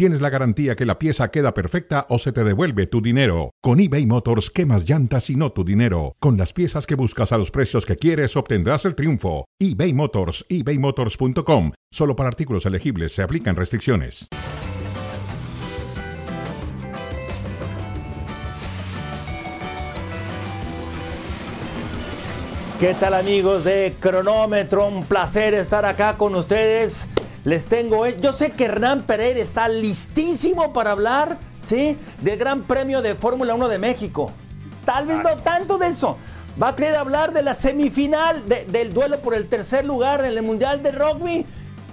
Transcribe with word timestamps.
tienes 0.00 0.22
la 0.22 0.30
garantía 0.30 0.76
que 0.76 0.86
la 0.86 0.98
pieza 0.98 1.30
queda 1.30 1.52
perfecta 1.52 2.06
o 2.08 2.18
se 2.18 2.32
te 2.32 2.42
devuelve 2.42 2.86
tu 2.86 3.02
dinero. 3.02 3.50
Con 3.60 3.80
eBay 3.80 4.06
Motors, 4.06 4.48
quemas 4.48 4.88
llantas 4.88 5.28
y 5.28 5.36
no 5.36 5.52
tu 5.52 5.62
dinero. 5.62 6.16
Con 6.20 6.38
las 6.38 6.54
piezas 6.54 6.86
que 6.86 6.94
buscas 6.94 7.32
a 7.32 7.36
los 7.36 7.50
precios 7.50 7.84
que 7.84 7.96
quieres, 7.96 8.34
obtendrás 8.34 8.86
el 8.86 8.94
triunfo. 8.94 9.44
eBay 9.58 9.92
Motors, 9.92 10.46
ebaymotors.com. 10.48 11.72
Solo 11.92 12.16
para 12.16 12.30
artículos 12.30 12.64
elegibles 12.64 13.12
se 13.12 13.20
aplican 13.20 13.56
restricciones. 13.56 14.26
¿Qué 22.80 22.94
tal 22.94 23.12
amigos 23.12 23.64
de 23.64 23.94
Cronómetro? 24.00 24.86
Un 24.86 25.04
placer 25.04 25.52
estar 25.52 25.84
acá 25.84 26.16
con 26.16 26.34
ustedes. 26.36 27.06
Les 27.44 27.64
tengo, 27.64 28.04
eh, 28.04 28.16
yo 28.20 28.32
sé 28.32 28.50
que 28.50 28.66
Hernán 28.66 29.02
Pereira 29.02 29.40
está 29.40 29.68
listísimo 29.68 30.72
para 30.72 30.90
hablar, 30.90 31.38
¿sí? 31.58 31.96
Del 32.20 32.38
Gran 32.38 32.64
Premio 32.64 33.00
de 33.00 33.14
Fórmula 33.14 33.54
1 33.54 33.68
de 33.68 33.78
México. 33.78 34.30
Tal 34.84 35.06
vez 35.06 35.22
no 35.22 35.36
tanto 35.38 35.78
de 35.78 35.88
eso. 35.88 36.18
Va 36.60 36.68
a 36.68 36.76
querer 36.76 36.96
hablar 36.96 37.32
de 37.32 37.42
la 37.42 37.54
semifinal 37.54 38.44
del 38.46 38.92
duelo 38.92 39.20
por 39.20 39.34
el 39.34 39.48
tercer 39.48 39.84
lugar 39.84 40.24
en 40.24 40.36
el 40.36 40.42
Mundial 40.42 40.82
de 40.82 40.92
Rugby. 40.92 41.46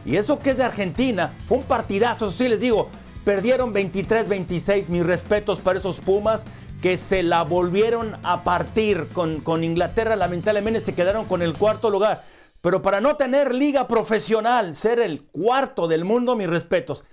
Y 0.05 0.17
eso 0.17 0.39
que 0.39 0.51
es 0.51 0.57
de 0.57 0.63
Argentina, 0.63 1.33
fue 1.45 1.59
un 1.59 1.63
partidazo, 1.63 2.27
eso 2.27 2.37
sí 2.37 2.49
les 2.49 2.59
digo. 2.59 2.89
Perdieron 3.23 3.73
23-26, 3.73 4.87
mis 4.89 5.05
respetos 5.05 5.59
para 5.59 5.79
esos 5.79 5.99
Pumas 5.99 6.45
que 6.81 6.97
se 6.97 7.23
la 7.23 7.43
volvieron 7.43 8.17
a 8.23 8.43
partir 8.43 9.07
con, 9.09 9.41
con 9.41 9.63
Inglaterra. 9.63 10.15
Lamentablemente 10.15 10.81
se 10.81 10.93
quedaron 10.93 11.25
con 11.25 11.41
el 11.41 11.53
cuarto 11.53 11.89
lugar. 11.89 12.23
Pero 12.67 12.81
para 12.81 12.99
no 12.99 13.15
tener 13.15 13.55
liga 13.55 13.87
profesional, 13.87 14.75
ser 14.75 14.99
el 14.99 15.23
cuarto 15.27 15.87
del 15.87 16.03
mundo, 16.03 16.35
mis 16.35 16.49
respetos. 16.49 17.05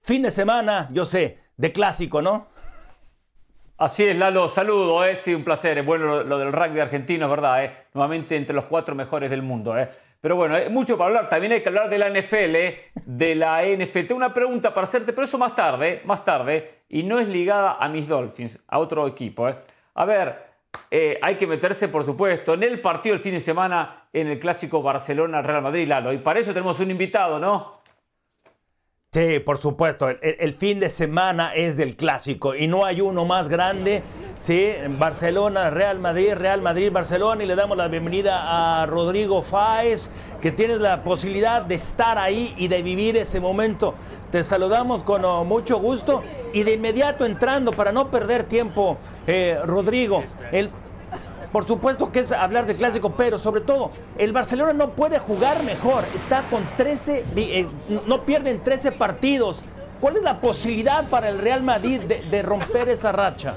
Fin 0.00 0.22
de 0.22 0.30
semana, 0.30 0.88
yo 0.90 1.04
sé, 1.04 1.38
de 1.58 1.70
clásico, 1.70 2.22
¿no? 2.22 2.46
Así 3.76 4.04
es, 4.04 4.16
Lalo, 4.16 4.48
saludo, 4.48 5.04
¿eh? 5.04 5.16
sí, 5.16 5.34
un 5.34 5.44
placer. 5.44 5.76
Es 5.76 5.84
bueno 5.84 6.22
lo, 6.22 6.38
del 6.38 6.50
rugby 6.50 6.80
argentino, 6.80 7.26
es 7.26 7.30
verdad, 7.30 7.62
¿eh? 7.62 7.76
nuevamente 7.92 8.36
entre 8.36 8.54
los 8.54 8.64
cuatro 8.64 8.94
mejores 8.94 9.28
del 9.28 9.42
mundo. 9.42 9.76
¿eh? 9.76 9.90
Pero 10.18 10.34
bueno, 10.36 10.54
hay 10.54 10.70
mucho 10.70 10.96
para 10.96 11.08
hablar. 11.08 11.28
También 11.28 11.52
hay 11.52 11.62
que 11.62 11.68
hablar 11.68 11.90
de 11.90 11.98
la 11.98 12.08
NFL, 12.08 12.56
¿eh? 12.56 12.80
de 13.04 13.34
la 13.34 13.66
NFT. 13.66 14.12
Una 14.12 14.32
pregunta 14.32 14.72
para 14.72 14.84
hacerte, 14.84 15.12
pero 15.12 15.26
eso 15.26 15.36
más 15.36 15.54
tarde, 15.54 16.00
más 16.06 16.24
tarde. 16.24 16.84
Y 16.88 17.02
no 17.02 17.18
es 17.18 17.28
ligada 17.28 17.76
a 17.78 17.86
mis 17.90 18.08
Dolphins, 18.08 18.64
a 18.66 18.78
otro 18.78 19.06
equipo. 19.06 19.46
¿eh? 19.46 19.56
A 19.92 20.06
ver, 20.06 20.51
eh, 20.90 21.18
hay 21.22 21.36
que 21.36 21.46
meterse, 21.46 21.88
por 21.88 22.04
supuesto, 22.04 22.54
en 22.54 22.62
el 22.62 22.80
partido 22.80 23.14
del 23.14 23.22
fin 23.22 23.32
de 23.32 23.40
semana 23.40 24.04
en 24.12 24.26
el 24.28 24.38
clásico 24.38 24.82
Barcelona-Real 24.82 25.62
Madrid, 25.62 25.88
Lalo. 25.88 26.12
Y 26.12 26.18
para 26.18 26.40
eso 26.40 26.52
tenemos 26.52 26.80
un 26.80 26.90
invitado, 26.90 27.38
¿no? 27.38 27.81
Sí, 29.14 29.40
por 29.40 29.58
supuesto. 29.58 30.08
El, 30.08 30.54
fin 30.54 30.80
de 30.80 30.88
semana 30.88 31.54
es 31.54 31.76
del 31.76 31.96
clásico 31.96 32.54
y 32.54 32.66
no 32.66 32.86
hay 32.86 33.02
uno 33.02 33.26
más 33.26 33.50
grande. 33.50 34.02
Sí, 34.38 34.70
Barcelona, 34.98 35.68
Real 35.68 35.98
Madrid, 35.98 36.32
Real 36.32 36.62
Madrid, 36.62 36.90
Barcelona. 36.90 37.44
Y 37.44 37.46
le 37.46 37.54
damos 37.54 37.76
la 37.76 37.88
bienvenida 37.88 38.80
a 38.80 38.86
Rodrigo 38.86 39.42
Fáez, 39.42 40.10
que 40.40 40.50
tienes 40.50 40.78
la 40.78 41.02
posibilidad 41.02 41.60
de 41.60 41.74
estar 41.74 42.16
ahí 42.16 42.54
y 42.56 42.68
de 42.68 42.82
vivir 42.82 43.18
ese 43.18 43.38
momento. 43.38 43.94
Te 44.30 44.44
saludamos 44.44 45.02
con 45.02 45.26
oh, 45.26 45.44
mucho 45.44 45.78
gusto 45.78 46.22
y 46.54 46.62
de 46.62 46.72
inmediato 46.72 47.26
entrando 47.26 47.72
para 47.72 47.92
no 47.92 48.10
perder 48.10 48.44
tiempo, 48.44 48.96
eh, 49.26 49.58
Rodrigo. 49.62 50.24
El 50.52 50.70
por 51.52 51.66
supuesto 51.66 52.10
que 52.10 52.20
es 52.20 52.32
hablar 52.32 52.66
de 52.66 52.74
clásico, 52.74 53.14
pero 53.16 53.38
sobre 53.38 53.60
todo, 53.60 53.90
el 54.18 54.32
Barcelona 54.32 54.72
no 54.72 54.90
puede 54.90 55.18
jugar 55.18 55.62
mejor. 55.64 56.04
Está 56.14 56.48
con 56.48 56.66
13, 56.76 57.24
eh, 57.36 57.68
no 58.06 58.24
pierden 58.24 58.64
13 58.64 58.92
partidos. 58.92 59.62
¿Cuál 60.00 60.16
es 60.16 60.22
la 60.22 60.40
posibilidad 60.40 61.04
para 61.08 61.28
el 61.28 61.38
Real 61.38 61.62
Madrid 61.62 62.00
de 62.00 62.42
romper 62.42 62.88
esa 62.88 63.12
racha? 63.12 63.54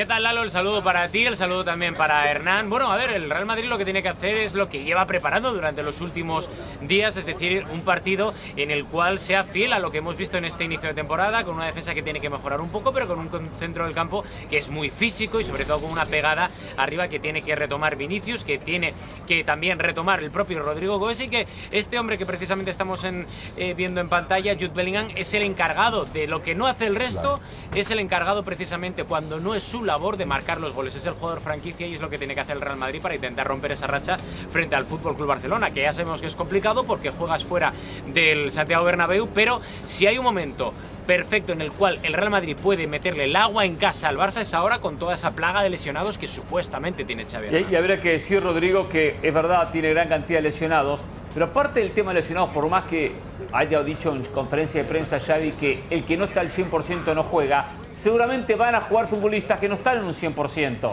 ¿Qué 0.00 0.06
tal, 0.06 0.22
Lalo? 0.22 0.44
El 0.44 0.50
saludo 0.50 0.82
para 0.82 1.06
ti, 1.08 1.26
el 1.26 1.36
saludo 1.36 1.62
también 1.62 1.94
para 1.94 2.30
Hernán. 2.30 2.70
Bueno, 2.70 2.90
a 2.90 2.96
ver, 2.96 3.10
el 3.10 3.28
Real 3.28 3.44
Madrid 3.44 3.66
lo 3.66 3.76
que 3.76 3.84
tiene 3.84 4.02
que 4.02 4.08
hacer 4.08 4.34
es 4.38 4.54
lo 4.54 4.66
que 4.66 4.82
lleva 4.82 5.04
preparando 5.04 5.52
durante 5.52 5.82
los 5.82 6.00
últimos 6.00 6.48
días, 6.80 7.18
es 7.18 7.26
decir, 7.26 7.66
un 7.70 7.82
partido 7.82 8.32
en 8.56 8.70
el 8.70 8.86
cual 8.86 9.18
sea 9.18 9.44
fiel 9.44 9.74
a 9.74 9.78
lo 9.78 9.90
que 9.90 9.98
hemos 9.98 10.16
visto 10.16 10.38
en 10.38 10.46
este 10.46 10.64
inicio 10.64 10.88
de 10.88 10.94
temporada, 10.94 11.44
con 11.44 11.56
una 11.56 11.66
defensa 11.66 11.92
que 11.92 12.02
tiene 12.02 12.18
que 12.18 12.30
mejorar 12.30 12.62
un 12.62 12.70
poco, 12.70 12.94
pero 12.94 13.06
con 13.06 13.18
un 13.18 13.28
centro 13.58 13.84
del 13.84 13.92
campo 13.92 14.24
que 14.48 14.56
es 14.56 14.70
muy 14.70 14.88
físico 14.88 15.38
y 15.38 15.44
sobre 15.44 15.66
todo 15.66 15.82
con 15.82 15.92
una 15.92 16.06
pegada 16.06 16.48
arriba 16.78 17.08
que 17.08 17.18
tiene 17.18 17.42
que 17.42 17.54
retomar 17.54 17.96
Vinicius, 17.96 18.42
que 18.42 18.56
tiene 18.56 18.94
que 19.28 19.44
también 19.44 19.78
retomar 19.78 20.20
el 20.20 20.30
propio 20.30 20.62
Rodrigo 20.62 20.98
Goes 20.98 21.20
y 21.20 21.28
que 21.28 21.46
este 21.72 21.98
hombre 21.98 22.16
que 22.16 22.24
precisamente 22.24 22.70
estamos 22.70 23.04
eh, 23.04 23.74
viendo 23.76 24.00
en 24.00 24.08
pantalla, 24.08 24.54
Jude 24.54 24.68
Bellingham, 24.68 25.08
es 25.14 25.34
el 25.34 25.42
encargado 25.42 26.06
de 26.06 26.26
lo 26.26 26.40
que 26.40 26.54
no 26.54 26.66
hace 26.66 26.86
el 26.86 26.94
resto, 26.94 27.38
es 27.74 27.90
el 27.90 27.98
encargado 27.98 28.44
precisamente 28.44 29.04
cuando 29.04 29.40
no 29.40 29.54
es 29.54 29.62
su 29.62 29.89
labor 29.90 30.16
de 30.16 30.24
marcar 30.24 30.60
los 30.60 30.72
goles. 30.72 30.94
Es 30.94 31.04
el 31.06 31.14
jugador 31.14 31.40
franquicia 31.40 31.84
y 31.84 31.94
es 31.94 32.00
lo 32.00 32.08
que 32.08 32.16
tiene 32.16 32.34
que 32.34 32.40
hacer 32.40 32.54
el 32.56 32.62
Real 32.62 32.78
Madrid 32.78 33.02
para 33.02 33.16
intentar 33.16 33.46
romper 33.46 33.72
esa 33.72 33.88
racha 33.88 34.18
frente 34.52 34.76
al 34.76 34.84
Fútbol 34.84 35.16
Club 35.16 35.26
Barcelona, 35.26 35.70
que 35.70 35.82
ya 35.82 35.92
sabemos 35.92 36.20
que 36.20 36.28
es 36.28 36.36
complicado 36.36 36.84
porque 36.84 37.10
juegas 37.10 37.44
fuera 37.44 37.72
del 38.06 38.52
Santiago 38.52 38.84
Bernabéu, 38.84 39.28
pero 39.34 39.60
si 39.86 40.06
hay 40.06 40.16
un 40.16 40.24
momento 40.24 40.72
perfecto 41.08 41.52
en 41.52 41.60
el 41.60 41.72
cual 41.72 41.98
el 42.04 42.14
Real 42.14 42.30
Madrid 42.30 42.56
puede 42.62 42.86
meterle 42.86 43.24
el 43.24 43.34
agua 43.34 43.64
en 43.64 43.74
casa 43.74 44.08
al 44.08 44.16
Barça 44.16 44.42
es 44.42 44.54
ahora 44.54 44.78
con 44.78 44.96
toda 44.96 45.14
esa 45.14 45.32
plaga 45.32 45.62
de 45.62 45.70
lesionados 45.70 46.18
que 46.18 46.28
supuestamente 46.28 47.04
tiene 47.04 47.24
Xavi. 47.24 47.48
Y, 47.48 47.72
y 47.72 47.74
habría 47.74 48.00
que 48.00 48.12
decir, 48.12 48.40
Rodrigo, 48.40 48.88
que 48.88 49.16
es 49.20 49.34
verdad, 49.34 49.70
tiene 49.72 49.90
gran 49.90 50.08
cantidad 50.08 50.38
de 50.38 50.42
lesionados, 50.42 51.02
pero 51.32 51.46
aparte 51.46 51.80
del 51.80 51.92
tema 51.92 52.12
de 52.12 52.20
lesionados, 52.20 52.50
por 52.50 52.68
más 52.68 52.84
que 52.84 53.12
haya 53.52 53.82
dicho 53.82 54.14
en 54.14 54.24
conferencia 54.24 54.82
de 54.82 54.88
prensa 54.88 55.20
Xavi 55.20 55.52
que 55.52 55.82
el 55.90 56.04
que 56.04 56.16
no 56.16 56.24
está 56.24 56.40
al 56.40 56.48
100% 56.48 57.14
no 57.14 57.22
juega, 57.22 57.66
seguramente 57.92 58.56
van 58.56 58.74
a 58.74 58.80
jugar 58.80 59.06
futbolistas 59.06 59.60
que 59.60 59.68
no 59.68 59.76
están 59.76 59.98
en 59.98 60.04
un 60.04 60.12
100%. 60.12 60.90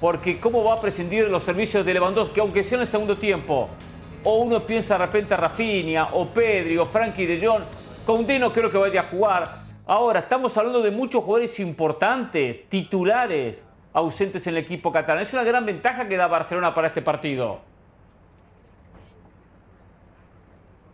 Porque 0.00 0.38
¿cómo 0.38 0.62
va 0.62 0.74
a 0.74 0.80
prescindir 0.80 1.24
de 1.24 1.30
los 1.30 1.42
servicios 1.42 1.84
de 1.84 1.94
Lewandowski, 1.94 2.38
aunque 2.40 2.62
sea 2.62 2.76
en 2.76 2.82
el 2.82 2.86
segundo 2.86 3.16
tiempo? 3.16 3.68
O 4.24 4.42
uno 4.42 4.64
piensa 4.64 4.98
de 4.98 5.06
repente 5.06 5.34
a 5.34 5.36
Rafinha, 5.38 6.08
o 6.12 6.26
Pedri, 6.26 6.76
o 6.76 6.84
Frankie 6.84 7.26
de 7.26 7.44
Jong. 7.44 7.62
Koundé 8.04 8.38
no 8.38 8.52
creo 8.52 8.70
que 8.70 8.78
vaya 8.78 9.00
a 9.00 9.04
jugar. 9.04 9.50
Ahora, 9.86 10.20
estamos 10.20 10.56
hablando 10.56 10.82
de 10.82 10.90
muchos 10.90 11.24
jugadores 11.24 11.58
importantes, 11.60 12.68
titulares, 12.68 13.66
ausentes 13.92 14.46
en 14.46 14.54
el 14.54 14.58
equipo 14.58 14.92
catalán. 14.92 15.22
Es 15.22 15.32
una 15.32 15.44
gran 15.44 15.64
ventaja 15.64 16.06
que 16.06 16.16
da 16.16 16.26
Barcelona 16.26 16.74
para 16.74 16.88
este 16.88 17.02
partido. 17.02 17.60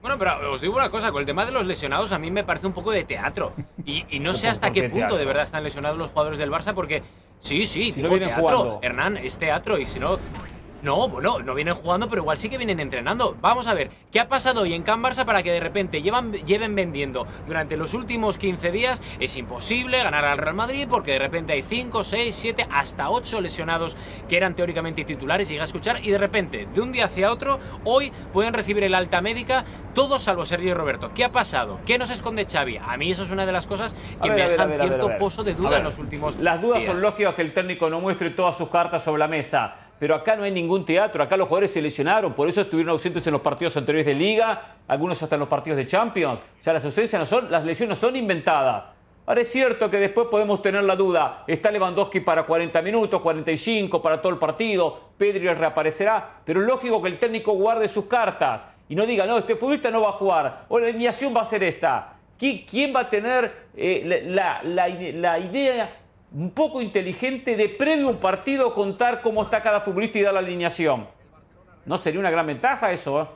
Bueno, 0.04 0.18
pero 0.18 0.52
os 0.52 0.60
digo 0.60 0.76
una 0.76 0.90
cosa, 0.90 1.10
con 1.12 1.20
el 1.20 1.26
tema 1.26 1.46
de 1.46 1.50
los 1.50 1.64
lesionados 1.64 2.12
a 2.12 2.18
mí 2.18 2.30
me 2.30 2.44
parece 2.44 2.66
un 2.66 2.74
poco 2.74 2.90
de 2.90 3.04
teatro. 3.04 3.54
Y, 3.86 4.04
no 4.18 4.34
sé 4.34 4.48
hasta 4.48 4.70
qué 4.70 4.90
punto 4.90 5.16
de 5.16 5.24
verdad 5.24 5.44
están 5.44 5.64
lesionados 5.64 5.96
los 5.96 6.10
jugadores 6.10 6.38
del 6.38 6.50
Barça 6.50 6.74
porque 6.74 7.02
sí, 7.38 7.64
sí, 7.64 7.90
si 7.90 8.02
no 8.02 8.10
teatro. 8.10 8.34
Jugando. 8.36 8.80
Hernán, 8.82 9.16
es 9.16 9.38
teatro 9.38 9.78
y 9.78 9.86
si 9.86 9.98
no 9.98 10.18
no, 10.84 11.08
bueno, 11.08 11.40
no 11.40 11.54
vienen 11.54 11.74
jugando, 11.74 12.08
pero 12.08 12.22
igual 12.22 12.36
sí 12.36 12.48
que 12.48 12.58
vienen 12.58 12.78
entrenando. 12.78 13.36
Vamos 13.40 13.66
a 13.66 13.74
ver, 13.74 13.90
¿qué 14.12 14.20
ha 14.20 14.28
pasado 14.28 14.60
hoy 14.60 14.74
en 14.74 14.82
Can 14.82 15.02
Barça 15.02 15.24
para 15.24 15.42
que 15.42 15.50
de 15.50 15.60
repente 15.60 16.02
llevan, 16.02 16.32
lleven 16.32 16.74
vendiendo 16.74 17.26
durante 17.46 17.76
los 17.76 17.94
últimos 17.94 18.36
15 18.36 18.70
días? 18.70 19.02
Es 19.18 19.36
imposible 19.36 20.02
ganar 20.02 20.24
al 20.26 20.38
Real 20.38 20.54
Madrid 20.54 20.86
porque 20.88 21.12
de 21.12 21.18
repente 21.18 21.54
hay 21.54 21.62
5, 21.62 22.04
6, 22.04 22.34
7, 22.34 22.66
hasta 22.70 23.10
8 23.10 23.40
lesionados 23.40 23.96
que 24.28 24.36
eran 24.36 24.54
teóricamente 24.54 25.04
titulares, 25.04 25.48
llega 25.48 25.62
a 25.62 25.64
escuchar, 25.64 26.04
y 26.04 26.10
de 26.10 26.18
repente, 26.18 26.68
de 26.72 26.80
un 26.80 26.92
día 26.92 27.06
hacia 27.06 27.32
otro, 27.32 27.58
hoy 27.84 28.12
pueden 28.32 28.52
recibir 28.52 28.84
el 28.84 28.94
alta 28.94 29.22
médica 29.22 29.64
todos 29.94 30.22
salvo 30.22 30.44
Sergio 30.44 30.70
y 30.70 30.74
Roberto. 30.74 31.10
¿Qué 31.14 31.24
ha 31.24 31.32
pasado? 31.32 31.80
¿Qué 31.86 31.98
nos 31.98 32.10
esconde 32.10 32.44
Xavi? 32.44 32.76
A 32.76 32.96
mí 32.96 33.10
eso 33.10 33.22
es 33.22 33.30
una 33.30 33.46
de 33.46 33.52
las 33.52 33.66
cosas 33.66 33.94
que 34.22 34.28
me 34.28 34.36
dejan 34.36 34.70
cierto 34.70 35.16
pozo 35.18 35.42
de 35.42 35.54
duda 35.54 35.78
en 35.78 35.84
los 35.84 35.98
últimos 35.98 36.36
Las 36.36 36.60
dudas 36.60 36.84
son 36.84 37.00
lógicas 37.00 37.34
que 37.34 37.42
el 37.42 37.54
técnico 37.54 37.88
no 37.88 38.00
muestre 38.00 38.30
todas 38.30 38.58
sus 38.58 38.68
cartas 38.68 39.02
sobre 39.02 39.20
la 39.20 39.28
mesa 39.28 39.83
pero 39.98 40.14
acá 40.14 40.36
no 40.36 40.42
hay 40.42 40.50
ningún 40.50 40.84
teatro, 40.84 41.22
acá 41.22 41.36
los 41.36 41.48
jugadores 41.48 41.72
se 41.72 41.80
lesionaron, 41.80 42.32
por 42.34 42.48
eso 42.48 42.62
estuvieron 42.62 42.92
ausentes 42.92 43.26
en 43.26 43.32
los 43.32 43.42
partidos 43.42 43.76
anteriores 43.76 44.06
de 44.06 44.14
Liga, 44.14 44.76
algunos 44.88 45.22
hasta 45.22 45.36
en 45.36 45.40
los 45.40 45.48
partidos 45.48 45.76
de 45.76 45.86
Champions. 45.86 46.40
O 46.40 46.62
sea, 46.62 46.72
las 46.72 46.84
ausencias 46.84 47.18
no 47.18 47.26
son, 47.26 47.50
las 47.50 47.64
lesiones 47.64 47.98
son 47.98 48.16
inventadas. 48.16 48.88
Ahora 49.26 49.40
es 49.40 49.50
cierto 49.50 49.90
que 49.90 49.98
después 49.98 50.26
podemos 50.30 50.60
tener 50.60 50.84
la 50.84 50.96
duda, 50.96 51.44
está 51.46 51.70
Lewandowski 51.70 52.20
para 52.20 52.44
40 52.44 52.82
minutos, 52.82 53.22
45 53.22 54.02
para 54.02 54.20
todo 54.20 54.32
el 54.32 54.38
partido, 54.38 55.12
Pedri 55.16 55.48
reaparecerá, 55.48 56.40
pero 56.44 56.60
es 56.60 56.66
lógico 56.66 57.00
que 57.00 57.08
el 57.08 57.18
técnico 57.18 57.52
guarde 57.52 57.88
sus 57.88 58.04
cartas 58.04 58.66
y 58.86 58.94
no 58.94 59.06
diga, 59.06 59.24
no, 59.26 59.38
este 59.38 59.56
futbolista 59.56 59.90
no 59.90 60.02
va 60.02 60.10
a 60.10 60.12
jugar, 60.12 60.66
o 60.68 60.78
la 60.78 60.88
alineación 60.88 61.34
va 61.34 61.40
a 61.40 61.46
ser 61.46 61.62
esta. 61.62 62.16
¿Quién 62.36 62.94
va 62.94 63.00
a 63.00 63.08
tener 63.08 63.68
eh, 63.74 64.24
la, 64.26 64.60
la 64.62 65.38
idea 65.38 66.03
un 66.34 66.50
poco 66.50 66.82
inteligente 66.82 67.56
de 67.56 67.68
previo 67.68 68.08
un 68.08 68.18
partido 68.18 68.74
contar 68.74 69.22
cómo 69.22 69.44
está 69.44 69.62
cada 69.62 69.80
futbolista 69.80 70.18
y 70.18 70.22
dar 70.22 70.34
la 70.34 70.40
alineación. 70.40 71.06
¿No 71.86 71.96
sería 71.96 72.18
una 72.18 72.30
gran 72.30 72.46
ventaja 72.46 72.92
eso? 72.92 73.22
Eh? 73.22 73.26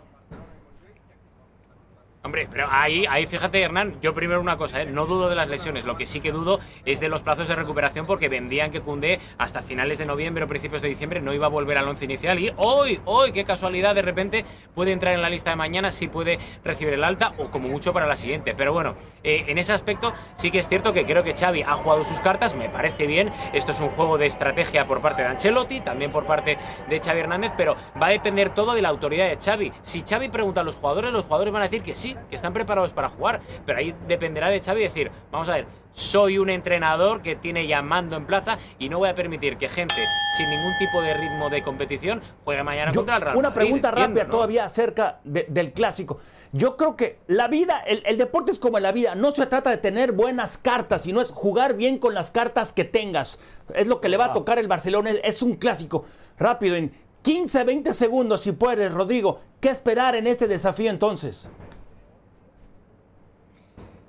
Hombre, 2.24 2.48
pero 2.50 2.66
ahí, 2.68 3.06
ahí 3.08 3.26
fíjate, 3.26 3.62
Hernán, 3.62 3.94
yo 4.02 4.12
primero 4.12 4.40
una 4.40 4.56
cosa, 4.56 4.82
¿eh? 4.82 4.86
no 4.86 5.06
dudo 5.06 5.28
de 5.28 5.36
las 5.36 5.48
lesiones, 5.48 5.84
lo 5.84 5.96
que 5.96 6.04
sí 6.04 6.18
que 6.20 6.32
dudo 6.32 6.58
es 6.84 6.98
de 6.98 7.08
los 7.08 7.22
plazos 7.22 7.46
de 7.46 7.54
recuperación 7.54 8.06
porque 8.06 8.28
vendían 8.28 8.72
que 8.72 8.80
Cundé 8.80 9.20
hasta 9.38 9.62
finales 9.62 9.98
de 9.98 10.04
noviembre 10.04 10.42
o 10.42 10.48
principios 10.48 10.82
de 10.82 10.88
diciembre 10.88 11.20
no 11.20 11.32
iba 11.32 11.46
a 11.46 11.48
volver 11.48 11.78
al 11.78 11.86
once 11.86 12.06
inicial 12.06 12.40
y 12.40 12.52
hoy, 12.56 13.00
hoy, 13.04 13.30
qué 13.30 13.44
casualidad, 13.44 13.94
de 13.94 14.02
repente 14.02 14.44
puede 14.74 14.90
entrar 14.90 15.14
en 15.14 15.22
la 15.22 15.30
lista 15.30 15.50
de 15.50 15.56
mañana 15.56 15.92
si 15.92 16.08
puede 16.08 16.40
recibir 16.64 16.94
el 16.94 17.04
alta 17.04 17.34
o 17.38 17.52
como 17.52 17.68
mucho 17.68 17.92
para 17.92 18.06
la 18.06 18.16
siguiente. 18.16 18.52
Pero 18.56 18.72
bueno, 18.72 18.96
eh, 19.22 19.44
en 19.46 19.56
ese 19.56 19.72
aspecto 19.72 20.12
sí 20.34 20.50
que 20.50 20.58
es 20.58 20.68
cierto 20.68 20.92
que 20.92 21.04
creo 21.04 21.22
que 21.22 21.34
Xavi 21.34 21.62
ha 21.62 21.74
jugado 21.74 22.02
sus 22.02 22.18
cartas, 22.18 22.56
me 22.56 22.68
parece 22.68 23.06
bien, 23.06 23.30
esto 23.52 23.70
es 23.70 23.80
un 23.80 23.90
juego 23.90 24.18
de 24.18 24.26
estrategia 24.26 24.88
por 24.88 25.00
parte 25.00 25.22
de 25.22 25.28
Ancelotti, 25.28 25.82
también 25.82 26.10
por 26.10 26.26
parte 26.26 26.58
de 26.88 27.00
Xavi 27.00 27.20
Hernández, 27.20 27.52
pero 27.56 27.76
va 28.00 28.08
a 28.08 28.10
depender 28.10 28.50
todo 28.50 28.74
de 28.74 28.82
la 28.82 28.88
autoridad 28.88 29.28
de 29.28 29.36
Xavi. 29.36 29.72
Si 29.82 30.02
Xavi 30.02 30.30
pregunta 30.30 30.62
a 30.62 30.64
los 30.64 30.76
jugadores, 30.76 31.12
los 31.12 31.24
jugadores 31.24 31.52
van 31.52 31.62
a 31.62 31.66
decir 31.66 31.82
que 31.82 31.94
sí, 31.94 32.07
que 32.30 32.36
están 32.36 32.52
preparados 32.52 32.92
para 32.92 33.08
jugar, 33.08 33.40
pero 33.66 33.78
ahí 33.78 33.94
dependerá 34.06 34.48
de 34.50 34.60
Xavi 34.60 34.82
decir, 34.82 35.10
vamos 35.30 35.48
a 35.48 35.52
ver, 35.52 35.66
soy 35.92 36.38
un 36.38 36.48
entrenador 36.50 37.22
que 37.22 37.34
tiene 37.34 37.66
ya 37.66 37.82
mando 37.82 38.16
en 38.16 38.26
plaza 38.26 38.58
y 38.78 38.88
no 38.88 38.98
voy 38.98 39.08
a 39.08 39.14
permitir 39.14 39.56
que 39.56 39.68
gente 39.68 39.94
sin 40.36 40.48
ningún 40.48 40.72
tipo 40.78 41.02
de 41.02 41.14
ritmo 41.14 41.50
de 41.50 41.62
competición 41.62 42.20
juegue 42.44 42.62
mañana 42.62 42.92
contra 42.92 43.16
el 43.16 43.22
Real 43.22 43.36
Una 43.36 43.52
pregunta 43.52 43.88
entiendo, 43.88 44.06
rápida 44.14 44.24
¿no? 44.24 44.30
todavía 44.30 44.64
acerca 44.64 45.18
de- 45.24 45.46
del 45.48 45.72
clásico. 45.72 46.18
Yo 46.52 46.76
creo 46.76 46.96
que 46.96 47.18
la 47.26 47.48
vida, 47.48 47.80
el, 47.86 48.02
el 48.06 48.16
deporte 48.16 48.52
es 48.52 48.58
como 48.58 48.78
la 48.78 48.92
vida, 48.92 49.14
no 49.14 49.32
se 49.32 49.44
trata 49.46 49.70
de 49.70 49.76
tener 49.78 50.12
buenas 50.12 50.56
cartas, 50.56 51.02
sino 51.02 51.20
es 51.20 51.30
jugar 51.32 51.74
bien 51.74 51.98
con 51.98 52.14
las 52.14 52.30
cartas 52.30 52.72
que 52.72 52.84
tengas. 52.84 53.38
Es 53.74 53.86
lo 53.86 54.00
que 54.00 54.08
le 54.08 54.16
va 54.16 54.26
a 54.26 54.32
tocar 54.32 54.58
el 54.58 54.68
Barcelona, 54.68 55.10
es, 55.10 55.20
es 55.24 55.42
un 55.42 55.56
clásico. 55.56 56.04
Rápido, 56.38 56.76
en 56.76 56.92
15, 57.22 57.64
20 57.64 57.92
segundos, 57.92 58.42
si 58.42 58.52
puedes, 58.52 58.92
Rodrigo, 58.92 59.40
¿qué 59.60 59.68
esperar 59.70 60.14
en 60.14 60.26
este 60.28 60.46
desafío 60.46 60.88
entonces? 60.90 61.50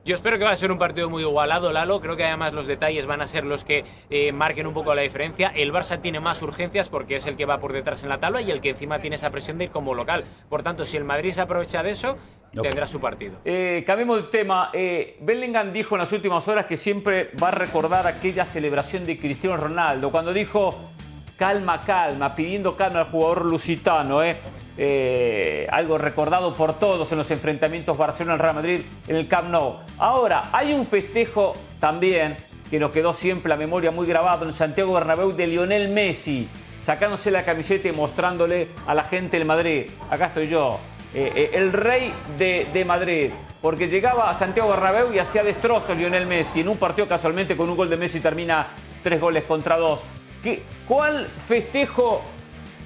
Yo 0.09 0.15
espero 0.15 0.39
que 0.39 0.43
va 0.43 0.49
a 0.49 0.55
ser 0.55 0.71
un 0.71 0.79
partido 0.79 1.07
muy 1.07 1.21
igualado, 1.21 1.71
Lalo. 1.71 2.01
Creo 2.01 2.17
que 2.17 2.23
además 2.23 2.51
los 2.51 2.65
detalles 2.65 3.05
van 3.05 3.21
a 3.21 3.27
ser 3.27 3.43
los 3.45 3.63
que 3.63 3.85
eh, 4.09 4.31
marquen 4.31 4.65
un 4.65 4.73
poco 4.73 4.95
la 4.95 5.03
diferencia. 5.03 5.49
El 5.49 5.71
Barça 5.71 6.01
tiene 6.01 6.19
más 6.19 6.41
urgencias 6.41 6.89
porque 6.89 7.17
es 7.17 7.27
el 7.27 7.37
que 7.37 7.45
va 7.45 7.59
por 7.59 7.73
detrás 7.73 8.01
en 8.01 8.09
la 8.09 8.19
tabla 8.19 8.41
y 8.41 8.49
el 8.49 8.59
que 8.59 8.71
encima 8.71 8.97
tiene 8.97 9.17
esa 9.17 9.29
presión 9.29 9.59
de 9.59 9.65
ir 9.65 9.69
como 9.69 9.93
local. 9.93 10.25
Por 10.49 10.63
tanto, 10.63 10.83
si 10.87 10.97
el 10.97 11.03
Madrid 11.03 11.29
se 11.29 11.41
aprovecha 11.41 11.83
de 11.83 11.91
eso, 11.91 12.17
tendrá 12.59 12.87
su 12.87 12.99
partido. 12.99 13.37
Eh, 13.45 13.83
cambiemos 13.85 14.17
de 14.17 14.23
tema. 14.29 14.71
Eh, 14.73 15.15
Bellingham 15.21 15.71
dijo 15.71 15.93
en 15.93 15.99
las 15.99 16.11
últimas 16.11 16.47
horas 16.47 16.65
que 16.65 16.75
siempre 16.75 17.29
va 17.39 17.49
a 17.49 17.51
recordar 17.51 18.07
aquella 18.07 18.47
celebración 18.47 19.05
de 19.05 19.19
Cristiano 19.19 19.57
Ronaldo, 19.57 20.09
cuando 20.09 20.33
dijo 20.33 20.89
calma, 21.37 21.81
calma, 21.81 22.35
pidiendo 22.35 22.75
calma 22.75 23.01
al 23.01 23.11
jugador 23.11 23.45
lusitano. 23.45 24.23
eh. 24.23 24.35
Eh, 24.81 25.67
algo 25.71 25.97
recordado 25.97 26.53
por 26.53 26.79
todos 26.79 27.11
en 27.11 27.17
los 27.17 27.29
enfrentamientos 27.31 27.97
Barcelona-Real 27.97 28.55
Madrid 28.55 28.79
en 29.09 29.17
el 29.17 29.27
Camp 29.27 29.49
Nou. 29.49 29.75
Ahora, 29.97 30.43
hay 30.53 30.71
un 30.71 30.85
festejo 30.85 31.53
también 31.81 32.37
que 32.71 32.79
nos 32.79 32.91
quedó 32.91 33.13
siempre 33.13 33.49
la 33.49 33.57
memoria 33.57 33.91
muy 33.91 34.07
grabado 34.07 34.45
en 34.45 34.53
Santiago 34.53 34.93
Bernabéu 34.93 35.33
de 35.33 35.47
Lionel 35.47 35.89
Messi, 35.89 36.47
sacándose 36.79 37.29
la 37.29 37.43
camiseta 37.43 37.89
y 37.89 37.91
mostrándole 37.91 38.69
a 38.87 38.93
la 38.95 39.03
gente 39.03 39.37
del 39.37 39.45
Madrid. 39.45 39.91
Acá 40.09 40.27
estoy 40.27 40.47
yo, 40.47 40.79
eh, 41.13 41.29
eh, 41.35 41.49
el 41.55 41.73
rey 41.73 42.13
de, 42.37 42.65
de 42.71 42.85
Madrid, 42.85 43.31
porque 43.61 43.89
llegaba 43.89 44.29
a 44.29 44.33
Santiago 44.33 44.69
Bernabéu 44.69 45.13
y 45.13 45.19
hacía 45.19 45.43
destrozos 45.43 45.97
Lionel 45.97 46.25
Messi. 46.25 46.61
En 46.61 46.69
un 46.69 46.77
partido 46.77 47.05
casualmente 47.05 47.57
con 47.57 47.69
un 47.69 47.75
gol 47.75 47.89
de 47.89 47.97
Messi 47.97 48.21
termina 48.21 48.67
tres 49.03 49.19
goles 49.19 49.43
contra 49.43 49.75
dos. 49.75 50.03
¿Qué, 50.41 50.63
¿Cuál 50.87 51.27
festejo 51.27 52.21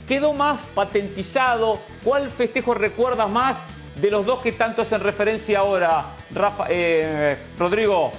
quedó 0.08 0.34
más 0.34 0.66
patentizado? 0.74 1.80
¿Cuál 2.04 2.30
festejo 2.30 2.74
recuerdas 2.74 3.30
más 3.30 3.64
de 3.96 4.10
los 4.10 4.26
dos 4.26 4.40
que 4.40 4.52
tanto 4.52 4.82
hacen 4.82 5.02
referencia 5.02 5.60
ahora, 5.60 6.06
Rafa, 6.32 6.66
eh, 6.70 7.38
Rodrigo? 7.58 8.12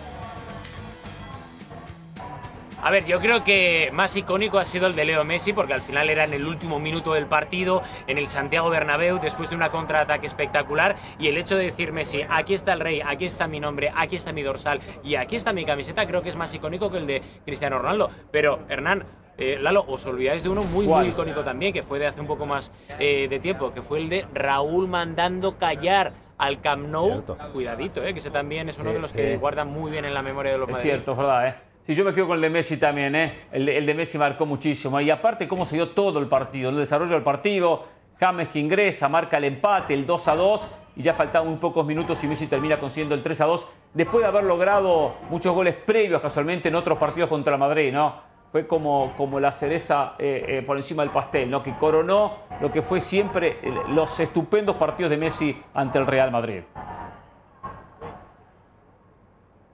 A 2.84 2.90
ver, 2.90 3.06
yo 3.06 3.18
creo 3.18 3.42
que 3.42 3.88
más 3.94 4.14
icónico 4.14 4.58
ha 4.58 4.64
sido 4.66 4.86
el 4.88 4.94
de 4.94 5.06
Leo 5.06 5.24
Messi, 5.24 5.54
porque 5.54 5.72
al 5.72 5.80
final 5.80 6.10
era 6.10 6.24
en 6.24 6.34
el 6.34 6.46
último 6.46 6.78
minuto 6.78 7.14
del 7.14 7.24
partido, 7.24 7.80
en 8.06 8.18
el 8.18 8.28
Santiago 8.28 8.68
Bernabéu, 8.68 9.18
después 9.18 9.48
de 9.48 9.56
una 9.56 9.70
contraataque 9.70 10.26
espectacular, 10.26 10.94
y 11.18 11.28
el 11.28 11.38
hecho 11.38 11.56
de 11.56 11.64
decir 11.64 11.92
Messi, 11.92 12.26
aquí 12.28 12.52
está 12.52 12.74
el 12.74 12.80
rey, 12.80 13.00
aquí 13.00 13.24
está 13.24 13.46
mi 13.48 13.58
nombre, 13.58 13.90
aquí 13.96 14.16
está 14.16 14.32
mi 14.32 14.42
dorsal 14.42 14.82
y 15.02 15.14
aquí 15.14 15.34
está 15.34 15.54
mi 15.54 15.64
camiseta, 15.64 16.06
creo 16.06 16.20
que 16.20 16.28
es 16.28 16.36
más 16.36 16.52
icónico 16.52 16.90
que 16.90 16.98
el 16.98 17.06
de 17.06 17.22
Cristiano 17.46 17.78
Ronaldo. 17.78 18.10
Pero, 18.30 18.66
Hernán, 18.68 19.06
eh, 19.38 19.58
Lalo, 19.60 19.84
os 19.88 20.04
olvidáis 20.06 20.42
de 20.42 20.48
uno 20.48 20.62
muy, 20.64 20.86
¿Cuál? 20.86 21.04
muy 21.04 21.12
icónico 21.12 21.42
también, 21.42 21.72
que 21.72 21.82
fue 21.82 21.98
de 21.98 22.06
hace 22.06 22.20
un 22.20 22.26
poco 22.26 22.46
más 22.46 22.72
eh, 22.98 23.26
de 23.28 23.38
tiempo, 23.40 23.72
que 23.72 23.82
fue 23.82 23.98
el 23.98 24.08
de 24.08 24.26
Raúl 24.32 24.88
mandando 24.88 25.56
callar 25.58 26.12
al 26.38 26.60
Camp 26.60 26.88
Nou. 26.88 27.08
Cierto. 27.10 27.38
Cuidadito, 27.52 28.02
eh, 28.04 28.12
que 28.12 28.18
ese 28.18 28.30
también 28.30 28.68
es 28.68 28.78
uno 28.78 28.90
Sí, 28.90 28.94
de 28.94 29.00
los 29.00 29.10
sí. 29.10 29.18
que 29.18 29.36
guardan 29.36 29.68
muy 29.68 29.90
bien 29.90 30.04
en 30.04 30.14
la 30.14 30.22
memoria 30.22 30.52
de 30.52 30.58
los 30.58 30.68
Es 30.70 30.78
cierto, 30.80 31.12
es 31.12 31.18
verdad, 31.18 31.48
¿eh? 31.48 31.54
Sí, 31.86 31.94
yo 31.94 32.04
me 32.04 32.14
quedo 32.14 32.28
con 32.28 32.36
el 32.36 32.40
de 32.42 32.50
Messi 32.50 32.76
también, 32.78 33.14
¿eh? 33.14 33.34
El 33.52 33.66
de, 33.66 33.76
el 33.76 33.84
de 33.86 33.92
Messi 33.94 34.16
marcó 34.16 34.46
muchísimo. 34.46 34.98
Y 35.00 35.10
aparte, 35.10 35.46
cómo 35.46 35.66
se 35.66 35.76
dio 35.76 35.90
todo 35.90 36.18
el 36.18 36.28
partido, 36.28 36.70
el 36.70 36.76
desarrollo 36.76 37.12
del 37.12 37.22
partido. 37.22 37.84
James 38.18 38.48
que 38.48 38.58
ingresa, 38.58 39.08
marca 39.08 39.36
el 39.36 39.44
empate, 39.44 39.92
el 39.92 40.06
2 40.06 40.28
a 40.28 40.36
2. 40.36 40.68
Y 40.96 41.02
ya 41.02 41.12
faltaban 41.12 41.48
muy 41.48 41.58
pocos 41.58 41.84
minutos 41.84 42.22
y 42.24 42.26
Messi 42.28 42.46
termina 42.46 42.78
consiguiendo 42.78 43.14
el 43.14 43.22
3 43.22 43.40
a 43.42 43.44
2. 43.46 43.66
Después 43.92 44.22
de 44.22 44.28
haber 44.28 44.44
logrado 44.44 45.14
muchos 45.28 45.52
goles 45.54 45.74
previos, 45.74 46.22
casualmente, 46.22 46.68
en 46.68 46.74
otros 46.76 46.96
partidos 46.98 47.28
contra 47.28 47.56
Madrid, 47.58 47.92
¿no? 47.92 48.23
Fue 48.54 48.68
como, 48.68 49.14
como 49.16 49.40
la 49.40 49.52
cereza 49.52 50.14
eh, 50.16 50.44
eh, 50.46 50.62
por 50.62 50.76
encima 50.76 51.02
del 51.02 51.10
pastel, 51.10 51.50
¿no? 51.50 51.60
Que 51.60 51.74
coronó 51.76 52.36
lo 52.60 52.70
que 52.70 52.82
fue 52.82 53.00
siempre 53.00 53.58
eh, 53.60 53.74
los 53.88 54.20
estupendos 54.20 54.76
partidos 54.76 55.10
de 55.10 55.16
Messi 55.16 55.60
ante 55.74 55.98
el 55.98 56.06
Real 56.06 56.30
Madrid. 56.30 56.62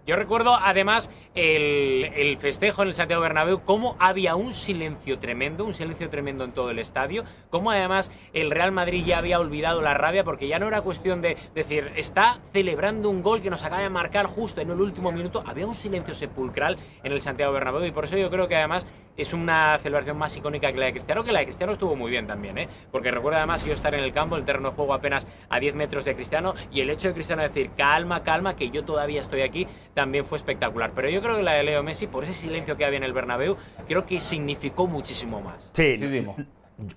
Yo 0.06 0.16
recuerdo 0.16 0.54
además 0.54 1.10
el, 1.34 2.36
festejo 2.38 2.82
en 2.82 2.88
el 2.88 2.94
Santiago 2.94 3.22
Bernabéu, 3.22 3.62
cómo 3.64 3.96
había 3.98 4.34
un 4.34 4.52
silencio 4.52 5.18
tremendo, 5.18 5.64
un 5.64 5.74
silencio 5.74 6.08
tremendo 6.08 6.44
en 6.44 6.52
todo 6.52 6.70
el 6.70 6.78
estadio, 6.78 7.24
cómo 7.50 7.70
además 7.70 8.10
el 8.32 8.50
Real 8.50 8.72
Madrid 8.72 9.04
ya 9.04 9.18
había 9.18 9.38
olvidado 9.38 9.82
la 9.82 9.94
rabia 9.94 10.24
porque 10.24 10.48
ya 10.48 10.58
no 10.58 10.66
era 10.66 10.82
cuestión 10.82 11.20
de 11.20 11.36
decir, 11.54 11.92
está 11.96 12.40
celebrando 12.52 13.10
un 13.10 13.22
gol 13.22 13.40
que 13.40 13.50
nos 13.50 13.64
acaba 13.64 13.82
de 13.82 13.90
marcar 13.90 14.26
justo 14.26 14.60
en 14.60 14.70
el 14.70 14.80
último 14.80 15.12
minuto, 15.12 15.44
había 15.46 15.66
un 15.66 15.74
silencio 15.74 16.14
sepulcral 16.14 16.76
en 17.02 17.12
el 17.12 17.20
Santiago 17.20 17.52
Bernabéu 17.52 17.84
y 17.84 17.92
por 17.92 18.04
eso 18.04 18.16
yo 18.16 18.30
creo 18.30 18.48
que 18.48 18.56
además 18.56 18.86
es 19.16 19.32
una 19.32 19.78
celebración 19.78 20.16
más 20.16 20.34
icónica 20.36 20.72
que 20.72 20.78
la 20.78 20.86
de 20.86 20.92
Cristiano, 20.92 21.22
que 21.22 21.32
la 21.32 21.40
de 21.40 21.46
Cristiano 21.46 21.72
estuvo 21.72 21.94
muy 21.94 22.10
bien 22.10 22.26
también, 22.26 22.56
¿eh? 22.58 22.68
porque 22.90 23.10
recuerdo 23.10 23.38
además 23.38 23.64
yo 23.64 23.72
estar 23.72 23.94
en 23.94 24.02
el 24.02 24.12
campo, 24.12 24.36
el 24.36 24.44
terreno 24.44 24.70
de 24.70 24.76
juego 24.76 24.94
apenas 24.94 25.26
a 25.48 25.60
10 25.60 25.74
metros 25.74 26.04
de 26.04 26.14
Cristiano 26.14 26.54
y 26.72 26.80
el 26.80 26.90
hecho 26.90 27.08
de 27.08 27.14
Cristiano 27.14 27.42
decir, 27.42 27.70
calma, 27.76 28.22
calma, 28.22 28.56
que 28.56 28.70
yo 28.70 28.84
todavía 28.84 29.20
estoy 29.20 29.42
aquí, 29.42 29.66
también 29.94 30.24
fue 30.24 30.38
espectacular. 30.38 30.92
Pero 30.94 31.10
yo 31.10 31.19
creo 31.20 31.36
que 31.36 31.42
la 31.42 31.52
de 31.52 31.64
Leo 31.64 31.82
Messi, 31.82 32.06
por 32.06 32.24
ese 32.24 32.32
silencio 32.32 32.76
que 32.76 32.84
había 32.84 32.98
en 32.98 33.04
el 33.04 33.12
Bernabéu, 33.12 33.56
creo 33.86 34.06
que 34.06 34.20
significó 34.20 34.86
muchísimo 34.86 35.40
más. 35.40 35.70
Sí, 35.72 35.98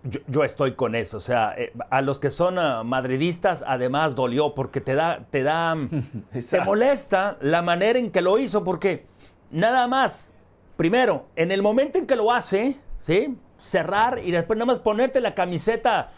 yo, 0.03 0.21
yo 0.27 0.43
estoy 0.43 0.73
con 0.73 0.95
eso. 0.95 1.17
O 1.17 1.21
sea, 1.21 1.53
eh, 1.57 1.73
a 1.89 2.01
los 2.01 2.19
que 2.19 2.31
son 2.31 2.57
ah, 2.57 2.83
madridistas, 2.83 3.63
además 3.67 4.15
dolió 4.15 4.53
porque 4.53 4.81
te 4.81 4.95
da, 4.95 5.25
te 5.29 5.43
da, 5.43 5.75
te 6.31 6.39
Exacto. 6.39 6.65
molesta 6.65 7.37
la 7.41 7.61
manera 7.61 7.99
en 7.99 8.11
que 8.11 8.21
lo 8.21 8.37
hizo, 8.37 8.63
porque 8.63 9.05
nada 9.51 9.87
más, 9.87 10.33
primero, 10.77 11.27
en 11.35 11.51
el 11.51 11.61
momento 11.61 11.97
en 11.97 12.05
que 12.05 12.15
lo 12.15 12.31
hace, 12.31 12.77
¿sí? 12.97 13.37
Cerrar 13.59 14.19
y 14.23 14.31
después 14.31 14.57
nada 14.57 14.67
más 14.73 14.79
ponerte 14.79 15.21
la 15.21 15.35
camiseta. 15.35 16.09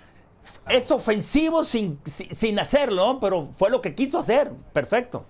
Es 0.70 0.92
ofensivo 0.92 1.64
sin, 1.64 2.00
sin, 2.06 2.34
sin 2.34 2.60
hacerlo, 2.60 3.18
pero 3.20 3.50
fue 3.58 3.72
lo 3.72 3.82
que 3.82 3.96
quiso 3.96 4.20
hacer. 4.20 4.52
Perfecto. 4.74 5.26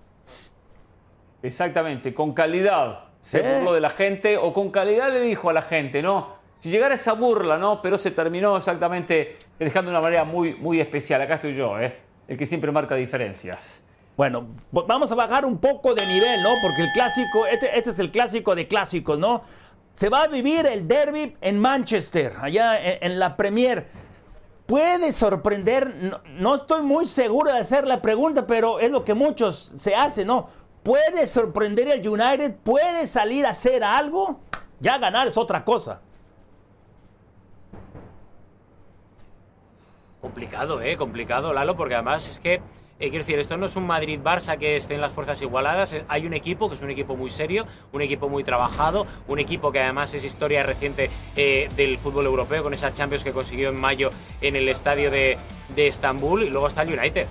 Exactamente, 1.46 2.14
con 2.14 2.34
calidad. 2.34 3.06
Se 3.20 3.42
burló 3.42 3.74
de 3.74 3.82
la 3.82 3.90
gente 3.90 4.38
o 4.38 4.54
con 4.54 4.72
calidad 4.72 5.12
le 5.12 5.22
dijo 5.22 5.50
a 5.50 5.54
la 5.54 5.62
gente, 5.62 6.02
¿no? 6.02 6.36
Si 6.60 6.70
llegara 6.70 6.96
esa 6.96 7.14
burla, 7.14 7.58
¿no? 7.58 7.82
Pero 7.82 7.98
se 7.98 8.12
terminó 8.12 8.58
exactamente 8.58 9.38
dejando 9.60 9.92
de 9.92 9.98
una 9.98 10.04
manera 10.04 10.24
muy, 10.24 10.56
muy 10.56 10.80
especial. 10.80 11.22
Acá 11.22 11.36
estoy 11.36 11.54
yo, 11.54 11.80
¿eh? 11.80 12.00
El 12.28 12.38
que 12.38 12.46
siempre 12.46 12.72
marca 12.72 12.96
diferencias. 12.96 13.84
Bueno, 14.18 14.48
vamos 14.72 15.12
a 15.12 15.16
bajar 15.16 15.46
un 15.46 15.58
poco 15.60 15.94
de 15.94 16.06
nivel, 16.08 16.42
¿no? 16.42 16.50
Porque 16.62 16.82
el 16.84 16.90
clásico, 16.94 17.46
este, 17.46 17.78
este 17.78 17.90
es 17.92 18.00
el 18.00 18.12
clásico 18.12 18.56
de 18.56 18.68
clásicos, 18.68 19.20
¿no? 19.20 19.44
Se 19.94 20.10
va 20.10 20.24
a 20.24 20.28
vivir 20.28 20.66
el 20.66 20.88
derby 20.88 21.36
en 21.42 21.60
Manchester, 21.60 22.34
allá 22.42 22.80
en, 22.80 23.12
en 23.12 23.20
la 23.20 23.36
Premier. 23.36 23.86
Puede 24.66 25.14
sorprender, 25.14 25.94
no, 25.96 26.22
no 26.38 26.56
estoy 26.56 26.82
muy 26.82 27.06
seguro 27.06 27.54
de 27.54 27.60
hacer 27.60 27.86
la 27.86 28.02
pregunta, 28.02 28.48
pero 28.48 28.80
es 28.80 28.90
lo 28.90 29.04
que 29.04 29.14
muchos 29.14 29.72
se 29.78 29.94
hacen, 29.94 30.28
¿no? 30.28 30.65
¿Puede 30.86 31.26
sorprender 31.26 31.88
el 31.88 32.08
United? 32.08 32.58
¿Puede 32.64 33.08
salir 33.08 33.48
a 33.48 33.50
hacer 33.50 33.84
algo? 33.84 34.42
Ya 34.80 35.00
ganar 35.00 35.28
es 35.28 35.36
otra 35.36 35.66
cosa. 35.66 36.00
Complicado, 40.22 40.84
¿eh? 40.84 40.96
Complicado, 40.96 41.54
Lalo, 41.54 41.76
porque 41.76 41.96
además 41.96 42.30
es 42.30 42.40
que, 42.40 42.54
eh, 42.54 42.62
quiero 43.00 43.18
decir, 43.18 43.40
esto 43.40 43.58
no 43.58 43.66
es 43.66 43.76
un 43.76 43.88
Madrid-Barça 43.88 44.60
que 44.60 44.76
estén 44.76 45.02
las 45.02 45.12
fuerzas 45.12 45.42
igualadas. 45.42 45.94
eh, 45.94 46.06
Hay 46.08 46.28
un 46.28 46.36
equipo 46.36 46.70
que 46.70 46.76
es 46.76 46.82
un 46.84 46.92
equipo 46.92 47.16
muy 47.16 47.32
serio, 47.32 47.66
un 47.92 48.04
equipo 48.04 48.30
muy 48.30 48.44
trabajado, 48.44 49.08
un 49.28 49.40
equipo 49.40 49.72
que 49.72 49.80
además 49.80 50.14
es 50.14 50.24
historia 50.24 50.62
reciente 50.62 51.10
eh, 51.36 51.68
del 51.76 51.98
fútbol 51.98 52.28
europeo, 52.28 52.62
con 52.62 52.76
esa 52.76 52.94
Champions 52.94 53.24
que 53.24 53.34
consiguió 53.34 53.70
en 53.70 53.82
mayo 53.82 54.12
en 54.40 54.56
el 54.56 54.70
estadio 54.70 55.10
de, 55.10 55.40
de 55.76 55.88
Estambul, 55.88 56.44
y 56.44 56.52
luego 56.52 56.68
está 56.68 56.84
el 56.84 56.94
United. 57.00 57.28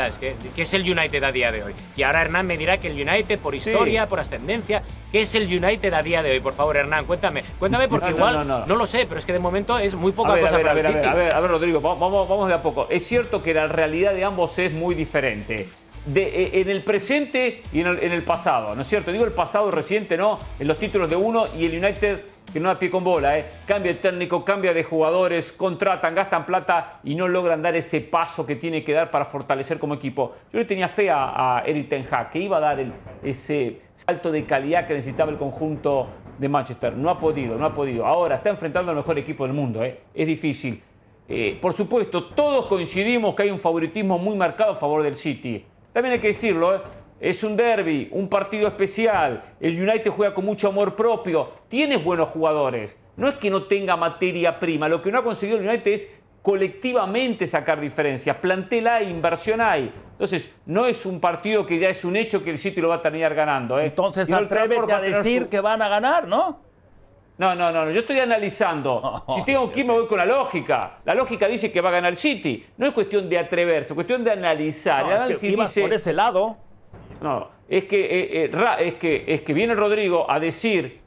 ¿Sabes? 0.00 0.16
¿Qué, 0.16 0.34
qué 0.56 0.62
es 0.62 0.72
el 0.72 0.80
United 0.90 1.22
a 1.24 1.30
día 1.30 1.52
de 1.52 1.62
hoy? 1.62 1.74
Y 1.94 2.02
ahora 2.04 2.22
Hernán 2.22 2.46
me 2.46 2.56
dirá 2.56 2.78
que 2.80 2.86
el 2.88 2.94
United, 3.06 3.38
por 3.38 3.54
historia, 3.54 4.08
por 4.08 4.18
ascendencia, 4.18 4.80
¿qué 5.12 5.20
es 5.20 5.34
el 5.34 5.42
United 5.44 5.92
a 5.92 6.02
día 6.02 6.22
de 6.22 6.30
hoy? 6.30 6.40
Por 6.40 6.54
favor, 6.54 6.78
Hernán, 6.78 7.04
cuéntame. 7.04 7.42
Cuéntame 7.58 7.86
porque 7.86 8.06
No, 8.06 8.10
no, 8.12 8.16
igual 8.16 8.48
no, 8.48 8.66
no, 8.66 8.76
lo 8.76 8.86
sé, 8.86 9.04
pero 9.06 9.18
es 9.18 9.26
que 9.26 9.34
de 9.34 9.38
momento 9.40 9.78
es 9.78 9.94
muy 9.94 10.12
poca 10.12 10.30
A 10.30 10.34
ver, 10.36 10.42
cosa 10.44 10.54
a 10.54 10.56
ver, 10.56 10.66
para 10.66 10.72
a 10.72 10.74
ver, 10.74 10.86
el 10.86 10.92
a 10.92 10.94
ver, 10.94 11.02
City. 11.04 11.12
a 11.12 11.14
ver, 11.24 11.34
a 11.34 11.40
ver, 11.40 11.50
Rodrigo, 11.50 11.82
va- 11.82 11.96
vamos, 11.96 12.26
vamos 12.26 12.48
de 12.48 12.54
a 12.54 12.62
poco. 12.62 12.86
Es 12.88 13.06
cierto 13.06 13.42
que 13.42 13.52
la 13.52 13.68
realidad 13.68 14.14
de 14.14 14.24
ambos 14.24 14.58
es 14.58 14.72
muy 14.72 14.94
diferente. 14.94 15.68
De, 16.06 16.22
eh, 16.22 16.60
en 16.62 16.70
el 16.70 16.82
presente 16.82 17.62
y 17.74 17.80
en 17.82 17.88
el, 17.88 18.02
en 18.02 18.12
el 18.12 18.22
pasado, 18.22 18.74
¿no 18.74 18.80
es 18.80 18.86
cierto? 18.86 19.12
Digo 19.12 19.26
el 19.26 19.32
pasado 19.32 19.70
reciente, 19.70 20.16
¿no? 20.16 20.38
En 20.58 20.66
los 20.66 20.78
títulos 20.78 21.10
de 21.10 21.16
uno 21.16 21.46
y 21.58 21.66
el 21.66 21.72
United 21.84 22.22
que 22.52 22.58
no 22.58 22.68
da 22.68 22.78
pie 22.78 22.90
con 22.90 23.04
bola, 23.04 23.38
¿eh? 23.38 23.46
Cambia 23.66 23.92
de 23.92 23.98
técnico, 23.98 24.44
cambia 24.44 24.74
de 24.74 24.82
jugadores, 24.82 25.52
contratan, 25.52 26.14
gastan 26.14 26.44
plata 26.44 27.00
y 27.04 27.14
no 27.14 27.28
logran 27.28 27.62
dar 27.62 27.76
ese 27.76 28.00
paso 28.00 28.44
que 28.44 28.56
tiene 28.56 28.82
que 28.82 28.92
dar 28.92 29.10
para 29.10 29.24
fortalecer 29.24 29.78
como 29.78 29.94
equipo. 29.94 30.34
Yo 30.52 30.58
le 30.58 30.64
tenía 30.64 30.88
fe 30.88 31.10
a, 31.10 31.58
a 31.58 31.64
Eric 31.64 31.88
Ten 31.88 32.06
que 32.32 32.38
iba 32.38 32.56
a 32.56 32.60
dar 32.60 32.84
ese 33.22 33.82
salto 33.94 34.32
de 34.32 34.44
calidad 34.44 34.86
que 34.86 34.94
necesitaba 34.94 35.30
el 35.30 35.38
conjunto 35.38 36.08
de 36.38 36.48
Manchester. 36.48 36.96
No 36.96 37.10
ha 37.10 37.20
podido, 37.20 37.56
no 37.56 37.66
ha 37.66 37.74
podido. 37.74 38.06
Ahora 38.06 38.36
está 38.36 38.50
enfrentando 38.50 38.90
al 38.90 38.96
mejor 38.96 39.18
equipo 39.18 39.44
del 39.44 39.52
mundo, 39.52 39.84
¿eh? 39.84 40.00
Es 40.12 40.26
difícil. 40.26 40.82
Eh, 41.28 41.56
por 41.60 41.72
supuesto, 41.72 42.24
todos 42.24 42.66
coincidimos 42.66 43.36
que 43.36 43.44
hay 43.44 43.50
un 43.50 43.58
favoritismo 43.60 44.18
muy 44.18 44.36
marcado 44.36 44.72
a 44.72 44.74
favor 44.74 45.04
del 45.04 45.14
City. 45.14 45.64
También 45.92 46.14
hay 46.14 46.18
que 46.18 46.28
decirlo, 46.28 46.74
¿eh? 46.74 46.80
Es 47.20 47.44
un 47.44 47.56
derby, 47.56 48.08
un 48.12 48.28
partido 48.28 48.66
especial. 48.66 49.44
El 49.60 49.80
United 49.80 50.10
juega 50.10 50.32
con 50.34 50.44
mucho 50.44 50.68
amor 50.68 50.96
propio. 50.96 51.50
Tienes 51.68 52.02
buenos 52.02 52.28
jugadores. 52.30 52.96
No 53.16 53.28
es 53.28 53.34
que 53.34 53.50
no 53.50 53.64
tenga 53.64 53.96
materia 53.96 54.58
prima. 54.58 54.88
Lo 54.88 55.02
que 55.02 55.12
no 55.12 55.18
ha 55.18 55.22
conseguido 55.22 55.58
el 55.58 55.68
United 55.68 55.92
es 55.92 56.10
colectivamente 56.42 57.46
sacar 57.46 57.78
diferencias. 57.78 58.36
Plantel 58.38 58.86
hay, 58.88 59.08
inversión 59.10 59.60
hay. 59.60 59.92
Entonces, 60.12 60.54
no 60.66 60.86
es 60.86 61.04
un 61.04 61.20
partido 61.20 61.66
que 61.66 61.78
ya 61.78 61.88
es 61.90 62.04
un 62.04 62.16
hecho 62.16 62.42
que 62.42 62.50
el 62.50 62.58
City 62.58 62.80
lo 62.80 62.88
va 62.88 62.96
a 62.96 63.02
terminar 63.02 63.34
ganando. 63.34 63.78
¿eh? 63.78 63.86
Entonces 63.86 64.30
atrévete 64.32 64.80
va 64.80 64.96
a 64.96 65.00
decir 65.02 65.42
su- 65.42 65.48
que 65.50 65.60
van 65.60 65.82
a 65.82 65.88
ganar, 65.88 66.26
¿no? 66.26 66.60
no, 67.38 67.54
no, 67.54 67.72
no, 67.72 67.86
no, 67.86 67.90
yo 67.90 68.00
estoy 68.00 68.18
analizando. 68.18 69.24
Si 69.34 69.42
tengo 69.44 69.70
que 69.72 69.80
ir, 69.80 69.86
me 69.86 69.92
voy 69.94 70.06
con 70.06 70.18
la 70.18 70.26
lógica. 70.26 70.98
La 71.04 71.14
lógica 71.14 71.46
dice 71.48 71.72
que 71.72 71.80
va 71.80 71.88
a 71.88 71.92
ganar 71.92 72.10
el 72.10 72.16
City. 72.16 72.64
No 72.76 72.86
es 72.86 72.92
cuestión 72.92 73.28
de 73.28 73.38
atreverse, 73.38 73.92
es 73.92 73.94
cuestión 73.94 74.22
de 74.24 74.30
analizar. 74.30 75.04
No, 75.06 75.24
es 75.26 75.38
que 75.38 75.48
dice. 75.48 75.80
por 75.82 75.92
ese 75.92 76.12
lado. 76.12 76.56
No, 77.20 77.48
es 77.68 77.84
que, 77.84 78.00
eh, 78.00 78.44
eh, 78.44 78.50
Ra- 78.52 78.80
es, 78.80 78.94
que, 78.94 79.24
es 79.26 79.42
que 79.42 79.52
viene 79.52 79.74
Rodrigo 79.74 80.30
a 80.30 80.40
decir 80.40 81.00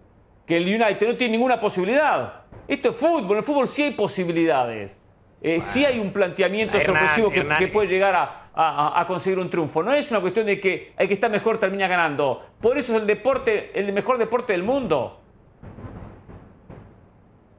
que 0.46 0.58
el 0.58 0.64
United 0.64 1.08
no 1.08 1.16
tiene 1.16 1.32
ninguna 1.34 1.60
posibilidad. 1.60 2.42
Esto 2.68 2.90
es 2.90 2.96
fútbol, 2.96 3.32
en 3.32 3.38
el 3.38 3.44
fútbol 3.44 3.68
sí 3.68 3.84
hay 3.84 3.92
posibilidades. 3.92 5.00
Eh, 5.42 5.60
sí 5.60 5.84
hay 5.84 6.00
un 6.00 6.14
planteamiento 6.14 6.78
Hernán, 6.78 6.96
sorpresivo 7.02 7.30
que 7.60 7.68
puede 7.68 7.88
llegar 7.90 8.16
a, 8.16 8.50
a- 8.54 9.02
a 9.02 9.06
conseguir 9.08 9.40
un 9.40 9.50
triunfo. 9.50 9.84
No 9.84 9.92
es 9.94 10.10
una 10.12 10.22
cuestión 10.22 10.46
de 10.46 10.60
que 10.60 10.94
el 10.98 11.08
que 11.08 11.14
está 11.14 11.28
mejor 11.28 11.58
termina 11.58 11.88
ganando. 11.88 12.42
Por 12.62 12.78
eso 12.78 12.96
es 12.96 13.02
el 13.02 13.08
deporte, 13.08 13.72
el 13.74 13.92
mejor 13.92 14.18
deporte 14.18 14.54
del 14.54 14.64
mundo. 14.64 15.20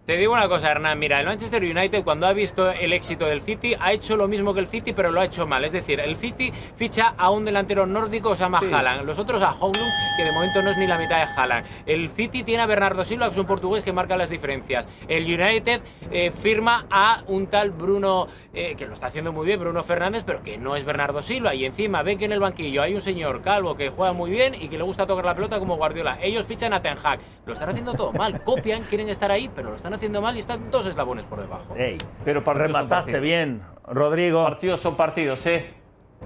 Te 0.07 0.19
digo 0.19 0.35
una 0.35 0.49
cosa, 0.49 0.71
Hernán. 0.71 0.99
Mira, 0.99 1.19
el 1.19 1.25
Manchester 1.25 1.63
United, 1.63 2.05
cuando 2.05 2.27
ha 2.27 2.35
visto 2.35 2.71
el 2.71 2.93
éxito 2.93 3.25
del 3.25 3.41
City, 3.41 3.75
ha 3.81 3.91
hecho 3.95 4.19
lo 4.19 4.29
mismo 4.29 4.53
que 4.53 4.61
el 4.61 4.67
City, 4.67 4.93
pero 4.93 5.11
lo 5.11 5.19
ha 5.23 5.25
hecho 5.25 5.47
mal. 5.47 5.65
Es 5.65 5.73
decir, 5.73 5.99
el 5.99 6.17
City 6.19 6.53
ficha 6.77 7.15
a 7.17 7.31
un 7.31 7.47
delantero 7.47 7.87
nórdico 7.87 8.29
que 8.29 8.37
se 8.37 8.43
llama 8.43 8.61
Sí. 8.61 8.67
Haaland. 8.71 9.07
Los 9.07 9.19
otros 9.19 9.41
a 9.41 9.53
Hoglund, 9.53 9.91
que 10.19 10.25
de 10.25 10.33
momento 10.33 10.61
no 10.61 10.69
es 10.69 10.77
ni 10.77 10.87
la 10.87 10.99
mitad 10.99 11.27
de 11.27 11.33
Haaland. 11.35 11.67
El 11.87 12.11
City 12.11 12.43
tiene 12.43 12.63
a 12.63 12.67
Bernardo 12.67 13.03
Silva, 13.03 13.29
que 13.29 13.33
es 13.33 13.39
un 13.39 13.47
portugués 13.47 13.83
que 13.83 13.95
marca 13.95 14.15
las 14.19 14.29
diferencias. 14.29 14.87
El 15.09 15.25
United 15.25 15.81
eh, 16.11 16.31
firma 16.33 16.85
a 16.91 17.23
un 17.29 17.47
tal 17.47 17.71
Bruno, 17.71 18.27
eh, 18.53 18.75
que 18.77 18.87
lo 18.87 18.93
está 18.93 19.07
haciendo 19.07 19.33
muy 19.33 19.47
bien, 19.47 19.59
Bruno 19.59 19.83
Fernández, 19.85 20.23
pero 20.27 20.43
que 20.43 20.59
no 20.59 20.77
es 20.77 20.85
Bernardo 20.85 21.23
Silva. 21.23 21.55
Y 21.55 21.65
encima 21.65 22.03
ven 22.03 22.19
que 22.19 22.27
en 22.27 22.33
el 22.33 22.41
banquillo 22.41 22.83
hay 22.83 22.95
un 22.95 23.01
señor 23.01 23.41
calvo 23.41 23.75
que 23.75 23.89
juega 23.89 24.13
muy 24.13 24.31
bien 24.31 24.55
y 24.55 24.69
que 24.69 24.77
le 24.77 24.85
gusta 24.85 25.07
tocar 25.07 25.25
la 25.25 25.35
pelota 25.35 25.59
como 25.59 25.77
Guardiola. 25.79 26.19
Ellos 26.21 26.45
fichan 26.45 26.75
a 26.75 26.83
Ten 26.83 26.99
Hag. 27.03 27.21
Lo 27.47 27.55
están 27.55 27.71
haciendo 27.71 27.95
todo 27.95 28.13
mal. 28.13 28.43
Copian, 28.45 28.83
quieren 28.83 29.09
estar 29.09 29.31
ahí, 29.31 29.49
pero 29.55 29.71
lo 29.71 29.77
están 29.77 29.94
haciendo 29.95 30.21
mal 30.21 30.37
y 30.37 30.41
están 30.41 30.71
dos 30.71 30.87
eslabones 30.87 31.25
por 31.25 31.41
debajo. 31.41 31.75
Ey, 31.77 31.99
Pero 32.25 32.43
remataste 32.43 33.21
bien, 33.21 33.63
Rodrigo. 33.87 34.45
Partidos 34.45 34.81
son 34.81 34.97
partidos, 34.97 35.45
¿eh? 35.47 35.73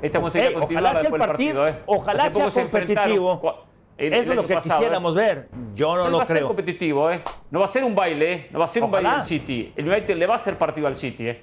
Esta 0.03 0.19
Ey, 0.19 0.49
que 0.49 0.55
continuar 0.61 0.85
ojalá 0.85 0.91
sea 0.93 1.01
después 1.03 1.21
del 1.21 1.29
partido- 1.29 1.63
partido, 1.63 1.81
¿eh? 1.81 1.83
ojalá 1.87 2.31
sea 2.31 2.51
competitivo. 2.63 3.65
el- 3.97 4.07
el 4.07 4.13
Eso 4.13 4.31
es 4.31 4.37
lo 4.37 4.47
que 4.47 4.55
pasado, 4.55 4.75
¿eh? 4.75 4.79
quisiéramos 4.85 5.15
ver. 5.15 5.49
Yo 5.75 5.97
no 5.97 6.05
No 6.05 6.11
lo 6.11 6.17
va 6.19 6.23
a 6.23 6.27
ser 6.27 6.37
creo. 6.37 6.47
competitivo, 6.47 7.11
¿eh? 7.11 7.21
No 7.51 7.59
va 7.59 7.65
a 7.65 7.69
ser 7.69 7.83
un 7.83 7.97
baile, 7.97 8.33
¿eh? 8.33 8.49
No 8.53 8.61
va 8.61 8.65
a 8.67 8.69
ser 8.69 8.83
un 8.85 8.91
Ojalá. 8.91 9.09
baile 9.09 9.19
del 9.19 9.27
City. 9.29 9.73
El 9.77 9.89
United 9.89 10.17
le 10.17 10.27
va 10.27 10.35
a 10.35 10.37
hacer 10.37 10.57
partido 10.57 10.87
al 10.87 10.95
City, 10.95 11.29
¿eh? 11.29 11.43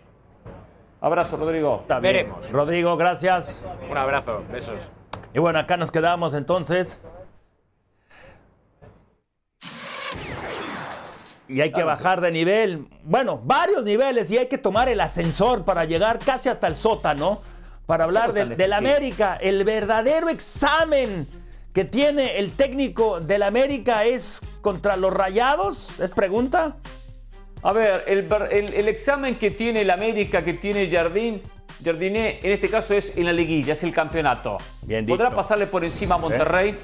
Abrazo, 1.01 1.35
Rodrigo. 1.37 1.79
Está 1.81 1.99
bien. 1.99 2.13
Veremos. 2.15 2.49
Rodrigo, 2.51 2.95
gracias. 2.97 3.63
Un 3.91 3.97
abrazo, 3.97 4.41
besos. 4.51 4.79
Y 5.33 5.39
bueno, 5.39 5.59
acá 5.59 5.75
nos 5.75 5.91
quedamos 5.91 6.33
entonces. 6.33 7.01
Y 11.47 11.61
hay 11.61 11.71
que 11.71 11.83
bajar 11.83 12.21
de 12.21 12.31
nivel. 12.31 12.87
Bueno, 13.03 13.39
varios 13.43 13.83
niveles 13.83 14.31
y 14.31 14.37
hay 14.37 14.47
que 14.47 14.57
tomar 14.57 14.89
el 14.89 14.99
ascensor 14.99 15.63
para 15.63 15.85
llegar 15.85 16.19
casi 16.19 16.49
hasta 16.49 16.67
el 16.67 16.75
sótano. 16.75 17.41
Para 17.85 18.05
hablar 18.05 18.27
¿Cómo 18.27 18.33
tan 18.39 18.49
del, 18.49 18.57
difícil? 18.57 18.73
América. 18.73 19.37
El 19.39 19.63
verdadero 19.63 20.29
examen 20.29 21.27
que 21.71 21.85
tiene 21.85 22.39
el 22.39 22.51
técnico 22.53 23.19
del 23.19 23.43
América 23.43 24.05
es 24.05 24.39
contra 24.61 24.97
los 24.97 25.13
rayados. 25.13 25.99
¿Es 25.99 26.09
pregunta? 26.09 26.77
A 27.61 27.71
ver, 27.73 28.03
el, 28.07 28.27
el- 28.51 28.73
el 28.73 28.87
examen 28.87 29.37
que 29.37 29.51
tiene 29.51 29.81
el 29.81 29.91
América, 29.91 30.43
que 30.43 30.53
tiene 30.53 30.89
Jardín, 30.89 31.43
Jardiné, 31.83 32.39
en 32.41 32.51
este 32.53 32.69
caso 32.69 32.93
es 32.95 33.15
en 33.17 33.25
la 33.25 33.33
liguilla, 33.33 33.73
es 33.73 33.83
el 33.83 33.93
campeonato. 33.93 34.57
Bien 34.83 35.05
Podrá 35.05 35.25
dicho. 35.25 35.35
pasarle 35.35 35.67
por 35.67 35.83
encima 35.83 36.15
a 36.15 36.17
Monterrey, 36.17 36.75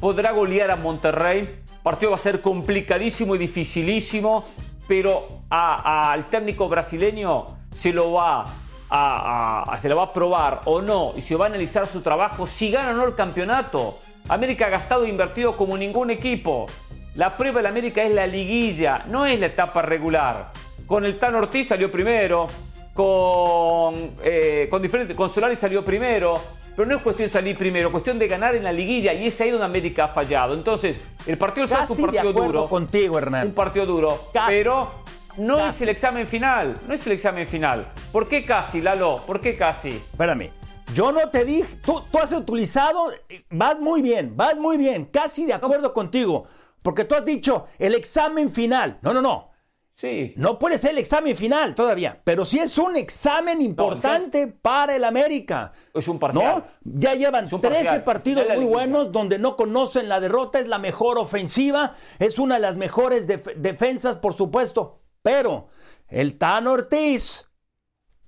podrá 0.00 0.32
golear 0.32 0.70
a 0.72 0.76
Monterrey. 0.76 1.60
Partido 1.88 2.10
va 2.10 2.16
a 2.16 2.20
ser 2.20 2.42
complicadísimo 2.42 3.34
y 3.34 3.38
dificilísimo, 3.38 4.44
pero 4.86 5.26
al 5.48 6.26
técnico 6.26 6.68
brasileño 6.68 7.46
se 7.72 7.94
lo 7.94 8.12
va 8.12 8.44
a, 8.90 9.74
se 9.78 9.88
lo 9.88 9.96
va 9.96 10.02
a 10.02 10.12
probar 10.12 10.60
o 10.66 10.82
no 10.82 11.14
y 11.16 11.22
se 11.22 11.34
va 11.34 11.46
a 11.46 11.48
analizar 11.48 11.86
su 11.86 12.02
trabajo 12.02 12.46
si 12.46 12.70
gana 12.70 12.90
o 12.90 12.92
no 12.92 13.04
el 13.06 13.14
campeonato. 13.14 14.00
América 14.28 14.66
ha 14.66 14.68
gastado 14.68 15.06
e 15.06 15.08
invertido 15.08 15.56
como 15.56 15.78
ningún 15.78 16.10
equipo. 16.10 16.66
La 17.14 17.38
prueba 17.38 17.60
de 17.60 17.62
la 17.62 17.68
América 17.70 18.02
es 18.02 18.14
la 18.14 18.26
liguilla, 18.26 19.06
no 19.08 19.24
es 19.24 19.40
la 19.40 19.46
etapa 19.46 19.80
regular. 19.80 20.52
Con 20.86 21.06
el 21.06 21.18
Tan 21.18 21.36
Ortiz 21.36 21.68
salió 21.68 21.90
primero, 21.90 22.48
con, 22.92 24.12
eh, 24.22 24.68
con, 24.70 24.82
diferente, 24.82 25.14
con 25.14 25.30
Solari 25.30 25.56
salió 25.56 25.82
primero, 25.82 26.34
pero 26.78 26.90
no 26.90 26.96
es 26.98 27.02
cuestión 27.02 27.26
de 27.26 27.32
salir 27.32 27.58
primero, 27.58 27.88
es 27.88 27.90
cuestión 27.90 28.20
de 28.20 28.28
ganar 28.28 28.54
en 28.54 28.62
la 28.62 28.70
liguilla 28.70 29.12
y 29.12 29.26
es 29.26 29.40
ahí 29.40 29.50
donde 29.50 29.64
América 29.64 30.04
ha 30.04 30.08
fallado. 30.08 30.54
Entonces, 30.54 31.00
el 31.26 31.36
partido 31.36 31.64
es 31.66 31.90
un 31.90 32.00
partido 32.02 32.32
duro. 32.32 32.68
contigo, 32.68 33.18
Hernán. 33.18 33.48
Un 33.48 33.52
partido 33.52 33.84
duro, 33.84 34.28
Casi. 34.32 34.52
pero 34.52 34.88
no 35.38 35.66
es 35.66 35.82
el 35.82 35.88
examen 35.88 36.24
final, 36.24 36.78
no 36.86 36.94
es 36.94 37.04
el 37.04 37.14
examen 37.14 37.48
final. 37.48 37.90
¿Por 38.12 38.28
qué 38.28 38.44
casi, 38.44 38.80
Lalo? 38.80 39.24
¿Por 39.26 39.40
qué 39.40 39.56
casi? 39.56 39.88
Espérame. 39.88 40.52
Yo 40.94 41.10
no 41.10 41.28
te 41.30 41.44
dije, 41.44 41.78
tú, 41.82 42.00
tú 42.12 42.18
has 42.20 42.30
utilizado, 42.30 43.10
eh, 43.28 43.44
vas 43.50 43.76
muy 43.80 44.00
bien, 44.00 44.36
vas 44.36 44.56
muy 44.56 44.76
bien, 44.76 45.06
casi 45.06 45.46
de 45.46 45.54
acuerdo 45.54 45.92
contigo, 45.92 46.46
porque 46.80 47.02
tú 47.02 47.16
has 47.16 47.24
dicho 47.24 47.66
el 47.80 47.96
examen 47.96 48.52
final. 48.52 48.98
No, 49.02 49.12
no, 49.12 49.20
no. 49.20 49.47
Sí. 50.00 50.32
No 50.36 50.60
puede 50.60 50.78
ser 50.78 50.92
el 50.92 50.98
examen 50.98 51.34
final 51.34 51.74
todavía, 51.74 52.20
pero 52.22 52.44
sí 52.44 52.60
es 52.60 52.78
un 52.78 52.94
examen 52.96 53.60
importante 53.60 54.46
para 54.46 54.94
el 54.94 55.02
América. 55.02 55.72
Es 55.92 56.06
un 56.06 56.20
parcial. 56.20 56.64
¿No? 56.84 56.90
Ya 57.00 57.14
llevan 57.14 57.46
Es 57.46 57.52
un 57.52 57.60
13 57.60 57.74
parcial. 57.78 58.04
partidos 58.04 58.46
muy 58.54 58.64
buenos 58.66 59.10
donde 59.10 59.40
no 59.40 59.56
conocen 59.56 60.08
la 60.08 60.20
derrota, 60.20 60.60
es 60.60 60.68
la 60.68 60.78
mejor 60.78 61.18
ofensiva, 61.18 61.94
es 62.20 62.38
una 62.38 62.54
de 62.54 62.60
las 62.60 62.76
mejores 62.76 63.26
def- 63.26 63.56
defensas, 63.56 64.18
por 64.18 64.34
supuesto. 64.34 65.00
Pero 65.22 65.66
el 66.06 66.38
Tan 66.38 66.68
Ortiz, 66.68 67.48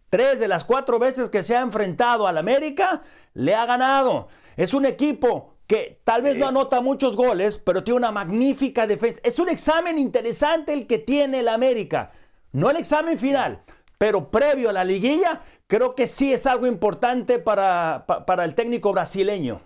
tres 0.08 0.40
de 0.40 0.48
las 0.48 0.64
cuatro 0.64 0.98
veces 0.98 1.30
que 1.30 1.44
se 1.44 1.54
ha 1.56 1.60
enfrentado 1.60 2.26
al 2.26 2.36
América, 2.38 3.00
le 3.32 3.54
ha 3.54 3.64
ganado. 3.64 4.26
Es 4.56 4.74
un 4.74 4.86
equipo 4.86 5.54
que 5.70 6.00
tal 6.02 6.22
vez 6.22 6.36
no 6.36 6.48
anota 6.48 6.80
muchos 6.80 7.14
goles, 7.14 7.62
pero 7.64 7.84
tiene 7.84 7.98
una 7.98 8.10
magnífica 8.10 8.88
defensa. 8.88 9.20
Es 9.22 9.38
un 9.38 9.48
examen 9.48 9.98
interesante 9.98 10.72
el 10.72 10.88
que 10.88 10.98
tiene 10.98 11.38
el 11.38 11.46
América. 11.48 12.10
No 12.50 12.70
el 12.70 12.76
examen 12.76 13.16
final, 13.16 13.62
pero 13.96 14.32
previo 14.32 14.70
a 14.70 14.72
la 14.72 14.82
liguilla, 14.82 15.42
creo 15.68 15.94
que 15.94 16.08
sí 16.08 16.32
es 16.32 16.44
algo 16.46 16.66
importante 16.66 17.38
para, 17.38 18.02
pa- 18.04 18.26
para 18.26 18.44
el 18.44 18.56
técnico 18.56 18.92
brasileño. 18.92 19.60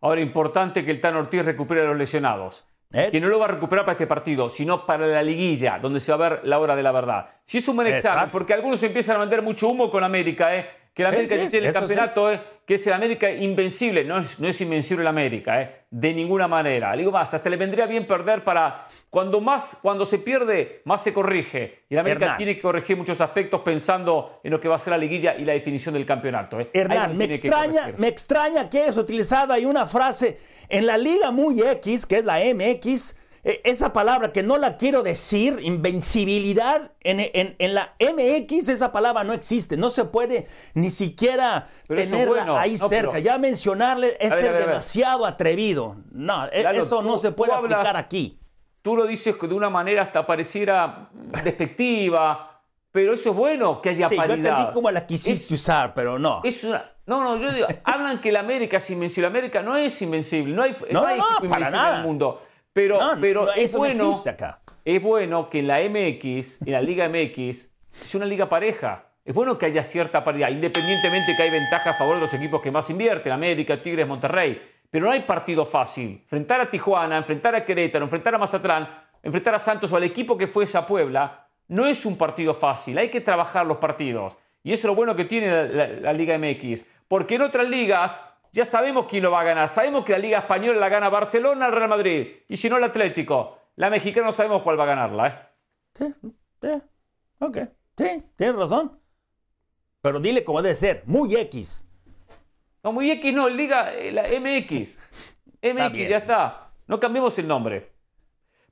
Ahora, 0.00 0.20
importante 0.20 0.84
que 0.84 0.90
el 0.90 1.00
Tan 1.00 1.14
Ortiz 1.14 1.44
recupere 1.44 1.82
a 1.82 1.84
los 1.84 1.96
lesionados. 1.96 2.66
¿Eh? 2.92 3.10
Que 3.12 3.20
no 3.20 3.28
lo 3.28 3.38
va 3.38 3.44
a 3.44 3.48
recuperar 3.48 3.84
para 3.84 3.92
este 3.94 4.08
partido, 4.08 4.48
sino 4.48 4.86
para 4.86 5.06
la 5.06 5.22
liguilla, 5.22 5.78
donde 5.80 6.00
se 6.00 6.10
va 6.12 6.26
a 6.26 6.28
ver 6.30 6.40
la 6.44 6.58
hora 6.58 6.74
de 6.74 6.82
la 6.82 6.90
verdad. 6.90 7.28
Si 7.44 7.58
es 7.58 7.68
un 7.68 7.76
buen 7.76 7.86
examen, 7.86 8.14
Exacto. 8.18 8.32
porque 8.32 8.54
algunos 8.54 8.82
empiezan 8.82 9.16
a 9.16 9.20
vender 9.20 9.42
mucho 9.42 9.68
humo 9.68 9.88
con 9.88 10.02
América, 10.02 10.56
¿eh? 10.56 10.68
Que 10.96 11.02
la 11.02 11.10
Sí, 11.10 11.16
América 11.16 11.34
sí, 11.34 11.48
tiene 11.50 11.66
el 11.66 11.70
eso 11.70 11.78
sí. 11.78 11.80
campeonato, 11.80 12.32
¿eh? 12.32 12.40
que 12.64 12.76
es 12.76 12.86
el 12.86 12.94
América 12.94 13.30
invencible. 13.30 14.02
No 14.02 14.18
es, 14.18 14.40
no 14.40 14.48
es 14.48 14.58
invencible 14.62 15.02
el 15.02 15.08
América, 15.08 15.60
¿eh? 15.60 15.82
de 15.90 16.14
ninguna 16.14 16.48
manera. 16.48 16.92
Le 16.92 17.00
digo 17.00 17.12
más, 17.12 17.34
hasta 17.34 17.50
le 17.50 17.58
vendría 17.58 17.84
bien 17.84 18.06
perder 18.06 18.42
para. 18.42 18.88
Cuando, 19.10 19.42
más, 19.42 19.78
cuando 19.82 20.06
se 20.06 20.18
pierde, 20.18 20.80
más 20.84 21.04
se 21.04 21.12
corrige. 21.12 21.84
Y 21.90 21.94
el 21.94 22.00
América 22.00 22.38
tiene 22.38 22.56
que 22.56 22.62
corregir 22.62 22.96
muchos 22.96 23.20
aspectos 23.20 23.60
pensando 23.60 24.40
en 24.42 24.50
lo 24.50 24.58
que 24.58 24.68
va 24.68 24.76
a 24.76 24.78
ser 24.78 24.92
la 24.92 24.98
liguilla 24.98 25.36
y 25.36 25.44
la 25.44 25.52
definición 25.52 25.92
del 25.92 26.06
campeonato. 26.06 26.58
¿eh? 26.60 26.70
Hernán, 26.72 27.14
me 27.14 27.26
extraña, 27.26 27.92
me 27.98 28.08
extraña 28.08 28.70
que 28.70 28.84
hayas 28.84 28.96
utilizado 28.96 29.52
ahí 29.52 29.66
una 29.66 29.84
frase 29.84 30.38
en 30.70 30.86
la 30.86 30.96
Liga 30.96 31.30
Muy 31.30 31.60
X, 31.60 32.06
que 32.06 32.16
es 32.16 32.24
la 32.24 32.38
MX 32.38 33.14
esa 33.46 33.92
palabra 33.92 34.32
que 34.32 34.42
no 34.42 34.58
la 34.58 34.76
quiero 34.76 35.04
decir, 35.04 35.60
invencibilidad, 35.62 36.90
en, 37.00 37.74
la 37.74 37.94
MX 38.00 38.68
esa 38.68 38.90
palabra 38.90 39.22
no 39.22 39.32
existe, 39.32 39.76
no 39.76 39.88
se 39.88 40.04
puede 40.04 40.48
ni 40.74 40.90
siquiera 40.90 41.68
tenerla 41.86 42.60
ahí 42.60 42.76
cerca. 42.76 43.20
Ya 43.20 43.38
mencionarle 43.38 44.16
es 44.18 44.32
ser 44.32 44.58
demasiado 44.58 45.24
atrevido. 45.24 45.96
No, 46.10 46.46
e, 46.46 46.66
eso 46.74 47.02
no 47.02 47.18
se 47.18 47.30
puede 47.30 47.52
aplicar 47.52 47.96
aquí. 47.96 48.40
Tú 48.82 48.96
lo 48.96 49.06
dices 49.06 49.36
de 49.40 49.54
una 49.54 49.70
manera 49.70 50.02
hasta 50.02 50.26
pareciera 50.26 51.08
despectiva, 51.44 52.62
pero 52.90 53.14
eso 53.14 53.30
es 53.30 53.36
bueno 53.36 53.80
que 53.80 53.90
haya 53.90 54.08
paridad. 54.08 54.26
Yo 54.26 54.34
entendí 54.34 54.72
cómo 54.72 54.90
la 54.90 55.06
quisiste 55.06 55.54
usar, 55.54 55.94
pero 55.94 56.18
no. 56.18 56.40
Es 56.42 56.66
no, 57.06 57.22
no, 57.22 57.36
yo 57.36 57.52
digo, 57.52 57.68
hablan 57.84 58.20
que 58.20 58.32
la 58.32 58.40
América 58.40 58.78
es 58.78 58.90
invencible. 58.90 59.28
América 59.28 59.62
no 59.62 59.76
es 59.76 60.02
invencible, 60.02 60.52
no 60.52 60.62
hay, 60.62 60.76
no, 60.90 61.06
hay 61.06 61.20
equipo 61.20 61.44
invencible 61.44 61.88
en 61.88 61.94
el 61.94 62.02
mundo. 62.02 62.42
Pero, 62.76 62.98
pero 63.22 63.50
es 63.54 63.74
bueno. 63.74 64.22
Es 64.84 65.02
bueno 65.02 65.48
que 65.48 65.60
en 65.60 65.66
la 65.66 65.78
MX, 65.78 66.60
en 66.60 66.72
la 66.72 66.82
Liga 66.82 67.08
MX, 67.08 67.70
es 68.04 68.14
una 68.14 68.26
liga 68.26 68.50
pareja. 68.50 69.06
Es 69.24 69.34
bueno 69.34 69.56
que 69.56 69.64
haya 69.64 69.82
cierta 69.82 70.22
paridad, 70.22 70.50
independientemente 70.50 71.34
que 71.34 71.42
hay 71.42 71.50
ventaja 71.50 71.90
a 71.90 71.94
favor 71.94 72.16
de 72.16 72.20
los 72.20 72.34
equipos 72.34 72.60
que 72.60 72.70
más 72.70 72.90
invierten, 72.90 73.32
América, 73.32 73.82
Tigres, 73.82 74.06
Monterrey. 74.06 74.60
Pero 74.90 75.06
no 75.06 75.10
hay 75.10 75.20
partido 75.20 75.64
fácil. 75.64 76.20
Enfrentar 76.24 76.60
a 76.60 76.70
Tijuana, 76.70 77.16
enfrentar 77.16 77.54
a 77.54 77.64
Querétaro, 77.64 78.04
enfrentar 78.04 78.34
a 78.34 78.38
Mazatlán, 78.38 78.86
enfrentar 79.22 79.54
a 79.54 79.58
Santos 79.58 79.90
o 79.92 79.96
al 79.96 80.04
equipo 80.04 80.36
que 80.36 80.46
fuese 80.46 80.76
a 80.76 80.84
Puebla, 80.84 81.48
no 81.68 81.86
es 81.86 82.04
un 82.04 82.18
partido 82.18 82.52
fácil. 82.52 82.98
Hay 82.98 83.08
que 83.08 83.22
trabajar 83.22 83.64
los 83.64 83.78
partidos. 83.78 84.36
Y 84.62 84.74
eso 84.74 84.86
es 84.86 84.90
lo 84.90 84.94
bueno 84.94 85.16
que 85.16 85.24
tiene 85.24 85.68
la, 85.68 85.86
la 85.86 86.12
Liga 86.12 86.36
MX. 86.36 86.84
Porque 87.08 87.36
en 87.36 87.42
otras 87.42 87.66
ligas 87.70 88.20
ya 88.52 88.64
sabemos 88.64 89.06
quién 89.06 89.22
lo 89.22 89.30
va 89.30 89.40
a 89.40 89.44
ganar. 89.44 89.68
Sabemos 89.68 90.04
que 90.04 90.12
la 90.12 90.18
Liga 90.18 90.38
Española 90.38 90.78
la 90.78 90.88
gana 90.88 91.08
Barcelona, 91.08 91.66
el 91.66 91.72
Real 91.72 91.88
Madrid. 91.88 92.28
Y 92.48 92.56
si 92.56 92.68
no, 92.70 92.78
el 92.78 92.84
Atlético. 92.84 93.58
La 93.76 93.90
mexicana 93.90 94.26
no 94.26 94.32
sabemos 94.32 94.62
cuál 94.62 94.78
va 94.78 94.84
a 94.84 94.86
ganarla. 94.86 95.28
¿eh? 95.28 95.48
Sí, 95.94 96.30
sí. 96.62 96.82
Ok. 97.40 97.58
Sí, 97.96 98.22
tienes 98.36 98.56
razón. 98.56 98.98
Pero 100.00 100.20
dile 100.20 100.44
cómo 100.44 100.62
debe 100.62 100.74
ser. 100.74 101.02
Muy 101.06 101.36
X. 101.36 101.84
No, 102.82 102.92
muy 102.92 103.10
X 103.10 103.34
no. 103.34 103.48
Liga, 103.48 103.92
eh, 103.92 104.12
la 104.12 104.22
MX. 104.22 105.00
MX, 105.62 106.08
ya 106.08 106.16
está. 106.18 106.70
No 106.86 106.98
cambiemos 106.98 107.38
el 107.38 107.46
nombre. 107.48 107.92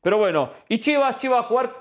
Pero 0.01 0.19
bueno. 0.19 0.53
Y 0.69 0.79
Chivas, 0.79 1.19
Chivas 1.19 1.41
a 1.41 1.49
jugar. 1.49 1.75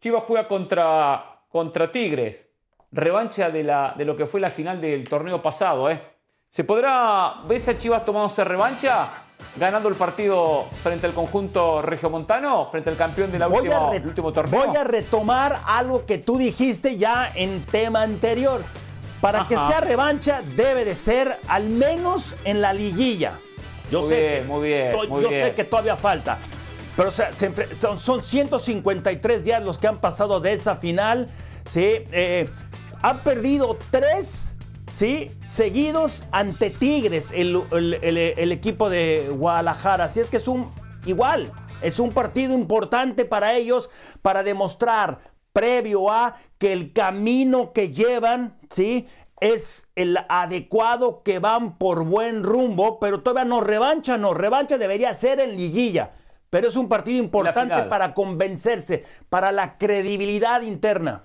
Chivas 0.00 0.24
juega 0.24 0.48
contra, 0.48 1.42
contra 1.48 1.90
Tigres. 1.90 2.50
Revancha 2.92 3.50
de, 3.50 3.64
la, 3.64 3.94
de 3.96 4.04
lo 4.04 4.16
que 4.16 4.26
fue 4.26 4.40
la 4.40 4.50
final 4.50 4.80
del 4.80 5.08
torneo 5.08 5.42
pasado, 5.42 5.90
¿eh? 5.90 6.15
¿Se 6.48 6.64
podrá, 6.64 7.42
ves 7.46 7.68
a 7.68 7.76
Chivas 7.76 8.04
tomándose 8.04 8.44
revancha? 8.44 9.08
Ganando 9.56 9.88
el 9.88 9.94
partido 9.94 10.66
frente 10.82 11.06
al 11.06 11.12
conjunto 11.12 11.82
regiomontano, 11.82 12.68
frente 12.70 12.90
al 12.90 12.96
campeón 12.96 13.30
de 13.30 13.38
la 13.38 13.48
última, 13.48 13.90
último 13.90 14.32
torneo. 14.32 14.66
Voy 14.66 14.76
a 14.76 14.84
retomar 14.84 15.60
algo 15.66 16.06
que 16.06 16.18
tú 16.18 16.38
dijiste 16.38 16.96
ya 16.96 17.30
en 17.34 17.64
tema 17.66 18.02
anterior. 18.02 18.62
Para 19.20 19.46
que 19.46 19.54
sea 19.54 19.80
revancha 19.80 20.42
debe 20.56 20.84
de 20.84 20.94
ser 20.94 21.38
al 21.48 21.68
menos 21.68 22.34
en 22.44 22.60
la 22.60 22.72
liguilla. 22.72 23.32
Yo, 23.90 24.02
sé, 24.02 24.08
que, 24.08 24.44
muy 24.46 24.68
bien, 24.68 24.92
yo 24.92 25.28
sé 25.28 25.52
que 25.54 25.64
todavía 25.64 25.96
falta. 25.96 26.38
Pero 26.96 27.10
son, 27.10 27.98
son, 27.98 28.22
153 28.22 29.44
días 29.44 29.62
los 29.62 29.78
que 29.78 29.86
han 29.86 29.98
pasado 29.98 30.40
de 30.40 30.54
esa 30.54 30.76
final. 30.76 31.28
¿sí? 31.66 32.04
Eh, 32.12 32.48
han 33.02 33.22
perdido 33.22 33.78
tres 33.90 34.55
¿sí? 34.90 35.30
Seguidos 35.46 36.24
ante 36.30 36.70
Tigres, 36.70 37.32
el, 37.32 38.52
equipo 38.52 38.90
de 38.90 39.28
Guadalajara. 39.30 40.04
Así 40.04 40.20
es 40.20 40.28
que 40.28 40.38
es 40.38 40.48
un 40.48 40.70
igual, 41.04 41.52
es 41.82 41.98
un 41.98 42.12
partido 42.12 42.54
importante 42.54 43.24
para 43.24 43.54
ellos 43.54 43.90
para 44.22 44.42
demostrar 44.42 45.20
previo 45.52 46.10
a 46.10 46.36
que 46.58 46.72
el 46.72 46.92
camino 46.92 47.72
que 47.72 47.92
llevan, 47.92 48.58
¿sí? 48.70 49.06
Es 49.40 49.88
el 49.96 50.18
adecuado, 50.28 51.22
que 51.22 51.38
van 51.38 51.76
por 51.76 52.04
buen 52.04 52.42
rumbo, 52.42 52.98
pero 52.98 53.22
todavía 53.22 53.44
no 53.44 53.60
revancha, 53.60 54.16
no, 54.16 54.32
revancha 54.32 54.78
debería 54.78 55.12
ser 55.12 55.40
en 55.40 55.56
liguilla. 55.56 56.10
Pero 56.48 56.68
es 56.68 56.76
un 56.76 56.88
partido 56.88 57.22
importante 57.22 57.82
para 57.84 58.14
convencerse, 58.14 59.04
para 59.28 59.52
la 59.52 59.76
credibilidad 59.76 60.62
interna. 60.62 61.24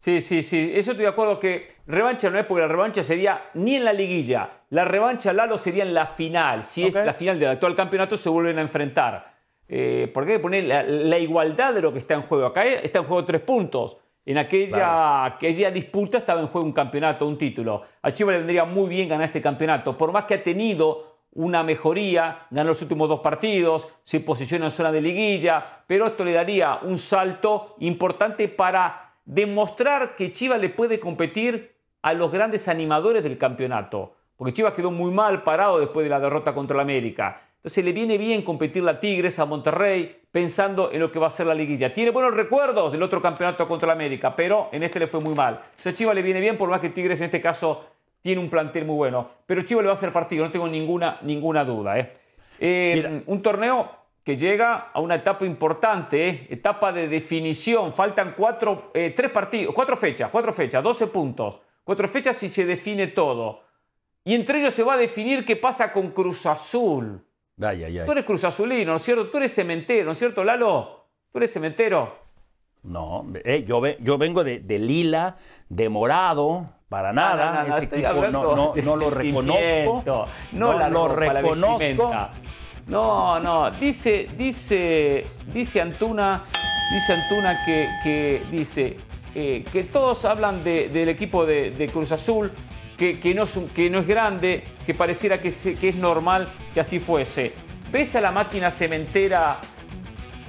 Sí, 0.00 0.22
sí, 0.22 0.42
sí. 0.42 0.72
Eso 0.74 0.92
estoy 0.92 1.04
de 1.04 1.10
acuerdo 1.10 1.38
que 1.38 1.68
revancha 1.86 2.30
no 2.30 2.38
es 2.38 2.46
porque 2.46 2.62
la 2.62 2.68
revancha 2.68 3.02
sería 3.02 3.50
ni 3.52 3.76
en 3.76 3.84
la 3.84 3.92
liguilla. 3.92 4.62
La 4.70 4.86
revancha, 4.86 5.30
Lalo, 5.34 5.58
sería 5.58 5.82
en 5.82 5.92
la 5.92 6.06
final. 6.06 6.64
Si 6.64 6.86
es 6.86 6.94
la 6.94 7.12
final 7.12 7.38
del 7.38 7.50
actual 7.50 7.74
campeonato, 7.74 8.16
se 8.16 8.30
vuelven 8.30 8.56
a 8.58 8.62
enfrentar. 8.62 9.34
Eh, 9.68 10.10
porque 10.14 10.32
hay 10.32 10.38
que 10.38 10.42
poner 10.42 10.64
la, 10.64 11.18
igualdad 11.18 11.74
de 11.74 11.82
lo 11.82 11.92
que 11.92 11.98
está 11.98 12.14
en 12.14 12.22
juego. 12.22 12.46
Acá 12.46 12.64
está 12.64 13.00
en 13.00 13.04
juego 13.04 13.26
tres 13.26 13.42
puntos. 13.42 13.98
En 14.24 14.38
aquella, 14.38 15.26
aquella 15.26 15.70
disputa 15.70 16.18
estaba 16.18 16.40
en 16.40 16.46
juego 16.46 16.66
un 16.66 16.72
campeonato, 16.72 17.26
un 17.26 17.36
título. 17.36 17.82
A 18.00 18.10
Chivas 18.10 18.32
le 18.32 18.38
vendría 18.38 18.64
muy 18.64 18.88
bien 18.88 19.06
ganar 19.06 19.26
este 19.26 19.42
campeonato. 19.42 19.98
Por 19.98 20.12
más 20.12 20.24
que 20.24 20.34
ha 20.34 20.42
tenido 20.42 21.18
una 21.32 21.62
mejoría, 21.62 22.46
ganó 22.50 22.70
los 22.70 22.80
últimos 22.80 23.06
dos 23.06 23.20
partidos, 23.20 23.86
se 24.02 24.20
posiciona 24.20 24.64
en 24.64 24.70
zona 24.70 24.90
de 24.90 25.02
liguilla, 25.02 25.82
pero 25.86 26.06
esto 26.06 26.24
le 26.24 26.32
daría 26.32 26.78
un 26.82 26.96
salto 26.96 27.76
importante 27.80 28.48
para 28.48 29.09
demostrar 29.30 30.16
que 30.16 30.32
Chivas 30.32 30.60
le 30.60 30.70
puede 30.70 30.98
competir 30.98 31.76
a 32.02 32.12
los 32.14 32.32
grandes 32.32 32.66
animadores 32.66 33.22
del 33.22 33.38
campeonato. 33.38 34.16
Porque 34.36 34.52
Chivas 34.52 34.72
quedó 34.72 34.90
muy 34.90 35.12
mal 35.12 35.44
parado 35.44 35.78
después 35.78 36.02
de 36.02 36.10
la 36.10 36.18
derrota 36.18 36.52
contra 36.52 36.74
el 36.74 36.80
América. 36.80 37.40
Entonces 37.56 37.84
le 37.84 37.92
viene 37.92 38.18
bien 38.18 38.42
competir 38.42 38.86
a 38.88 38.98
Tigres, 38.98 39.38
a 39.38 39.44
Monterrey, 39.44 40.20
pensando 40.32 40.90
en 40.92 40.98
lo 40.98 41.12
que 41.12 41.20
va 41.20 41.28
a 41.28 41.30
ser 41.30 41.46
la 41.46 41.54
liguilla. 41.54 41.92
Tiene 41.92 42.10
buenos 42.10 42.34
recuerdos 42.34 42.90
del 42.90 43.02
otro 43.02 43.22
campeonato 43.22 43.68
contra 43.68 43.86
el 43.86 43.92
América, 43.92 44.34
pero 44.34 44.68
en 44.72 44.82
este 44.82 44.98
le 44.98 45.06
fue 45.06 45.20
muy 45.20 45.34
mal. 45.34 45.60
Entonces 45.62 45.94
Chivas 45.94 46.14
le 46.14 46.22
viene 46.22 46.40
bien, 46.40 46.58
por 46.58 46.68
más 46.68 46.80
que 46.80 46.88
Tigres 46.88 47.20
en 47.20 47.26
este 47.26 47.40
caso 47.40 47.84
tiene 48.22 48.40
un 48.40 48.50
plantel 48.50 48.84
muy 48.84 48.96
bueno. 48.96 49.28
Pero 49.46 49.62
Chivas 49.62 49.82
le 49.82 49.88
va 49.88 49.92
a 49.92 49.94
hacer 49.94 50.12
partido, 50.12 50.44
no 50.44 50.50
tengo 50.50 50.66
ninguna, 50.66 51.18
ninguna 51.22 51.64
duda. 51.64 51.98
¿eh? 52.00 52.16
Eh, 52.58 53.22
un 53.26 53.42
torneo 53.42 53.99
que 54.30 54.36
llega 54.36 54.92
a 54.94 55.00
una 55.00 55.16
etapa 55.16 55.44
importante, 55.44 56.28
¿eh? 56.28 56.46
etapa 56.50 56.92
de 56.92 57.08
definición. 57.08 57.92
Faltan 57.92 58.32
cuatro, 58.36 58.92
eh, 58.94 59.12
tres 59.16 59.28
partidos, 59.32 59.74
cuatro 59.74 59.96
fechas, 59.96 60.30
cuatro 60.30 60.52
fechas, 60.52 60.84
12 60.84 61.08
puntos. 61.08 61.60
Cuatro 61.82 62.06
fechas 62.06 62.40
y 62.44 62.48
se 62.48 62.64
define 62.64 63.08
todo. 63.08 63.62
Y 64.22 64.36
entre 64.36 64.60
ellos 64.60 64.72
se 64.72 64.84
va 64.84 64.94
a 64.94 64.96
definir 64.96 65.44
qué 65.44 65.56
pasa 65.56 65.92
con 65.92 66.12
Cruz 66.12 66.46
Azul. 66.46 67.26
Ay, 67.60 67.82
ay, 67.82 67.98
ay. 67.98 68.06
Tú 68.06 68.12
eres 68.12 68.22
Cruz 68.22 68.44
Azulino, 68.44 68.92
¿no 68.92 68.98
es 68.98 69.02
cierto? 69.02 69.28
Tú 69.30 69.38
eres 69.38 69.52
cementero, 69.52 70.04
¿no 70.04 70.12
es 70.12 70.18
cierto, 70.18 70.44
Lalo? 70.44 71.08
Tú 71.32 71.38
eres 71.38 71.52
cementero. 71.52 72.16
No, 72.84 73.26
eh, 73.44 73.64
yo, 73.66 73.84
yo, 73.98 74.16
vengo 74.16 74.44
de, 74.44 74.60
lila, 74.78 75.34
de 75.68 75.88
morado, 75.88 76.68
para 76.88 77.12
nada. 77.12 77.66
Ese 77.66 77.82
equipo 77.82 78.28
no, 78.30 78.74
no, 78.76 78.96
lo 78.96 79.10
reconozco. 79.10 80.28
No, 80.52 80.88
lo 80.88 81.08
reconozco. 81.08 82.30
No, 82.90 83.38
no, 83.38 83.70
dice, 83.70 84.26
dice, 84.36 85.24
dice 85.54 85.80
Antuna, 85.80 86.42
dice 86.92 87.12
Antuna 87.12 87.64
que, 87.64 88.42
dice 88.50 88.96
eh, 89.32 89.64
que 89.72 89.84
todos 89.84 90.24
hablan 90.24 90.64
del 90.64 91.08
equipo 91.08 91.46
de, 91.46 91.88
Cruz 91.92 92.10
Azul, 92.10 92.50
que, 92.98 93.20
que, 93.20 93.32
no 93.32 93.44
es, 93.44 93.56
que, 93.76 93.88
no 93.88 94.00
es, 94.00 94.08
grande, 94.08 94.64
que 94.84 94.92
pareciera 94.92 95.40
que, 95.40 95.52
que 95.52 95.88
es 95.88 95.94
normal 95.94 96.48
que 96.74 96.80
así 96.80 96.98
fuese. 96.98 97.54
¿Ves 97.92 98.16
a 98.16 98.20
la 98.20 98.32
máquina 98.32 98.72
cementera 98.72 99.60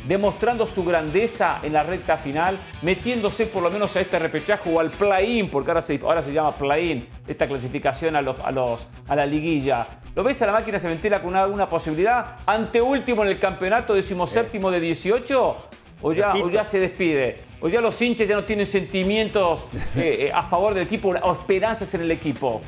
demostrando 0.08 0.66
su 0.66 0.84
grandeza 0.84 1.60
en 1.62 1.74
la 1.74 1.84
recta 1.84 2.18
final, 2.18 2.58
metiéndose 2.82 3.46
por 3.46 3.62
lo 3.62 3.70
menos 3.70 3.96
a 3.96 4.02
este 4.02 4.18
repechaje 4.18 4.74
o 4.74 4.80
al 4.80 4.90
play-in, 4.90 5.48
porque 5.48 5.70
ahora 5.70 5.82
se, 5.84 6.00
ahora 6.04 6.24
se 6.24 6.34
llama 6.34 6.56
play-in, 6.56 7.08
esta 7.28 7.48
clasificación 7.48 8.16
a, 8.16 8.22
los, 8.24 8.40
a, 8.40 8.52
los, 8.52 8.88
a 9.08 9.16
la 9.16 9.28
liguilla. 9.28 9.88
¿Lo 10.14 10.24
ves 10.24 10.42
a 10.42 10.46
la 10.46 10.52
máquina 10.52 10.78
cementera 10.78 11.22
con 11.22 11.36
alguna 11.36 11.70
posibilidad? 11.70 12.38
¿Ante 12.46 12.82
último 12.82 13.24
en 13.24 13.30
el 13.30 13.40
campeonato, 13.40 13.94
decimoséptimo 13.94 14.70
de 14.70 14.82
18? 14.82 15.56
¿O 16.02 16.14
ya, 16.14 16.34
o 16.34 16.50
ya 16.50 16.66
se 16.66 16.80
despide? 16.80 17.44
¿O 17.62 17.70
ya 17.70 17.80
los 17.80 18.02
hinchas 18.02 18.28
ya 18.28 18.36
no 18.36 18.44
tienen 18.44 18.66
sentimientos 18.66 19.66
eh, 19.96 20.28
eh, 20.28 20.32
a 20.34 20.44
favor 20.44 20.74
del 20.74 20.84
equipo 20.84 21.10
o 21.10 21.32
esperanzas 21.32 21.94
en 21.94 22.02
el 22.02 22.12
equipo? 22.12 22.62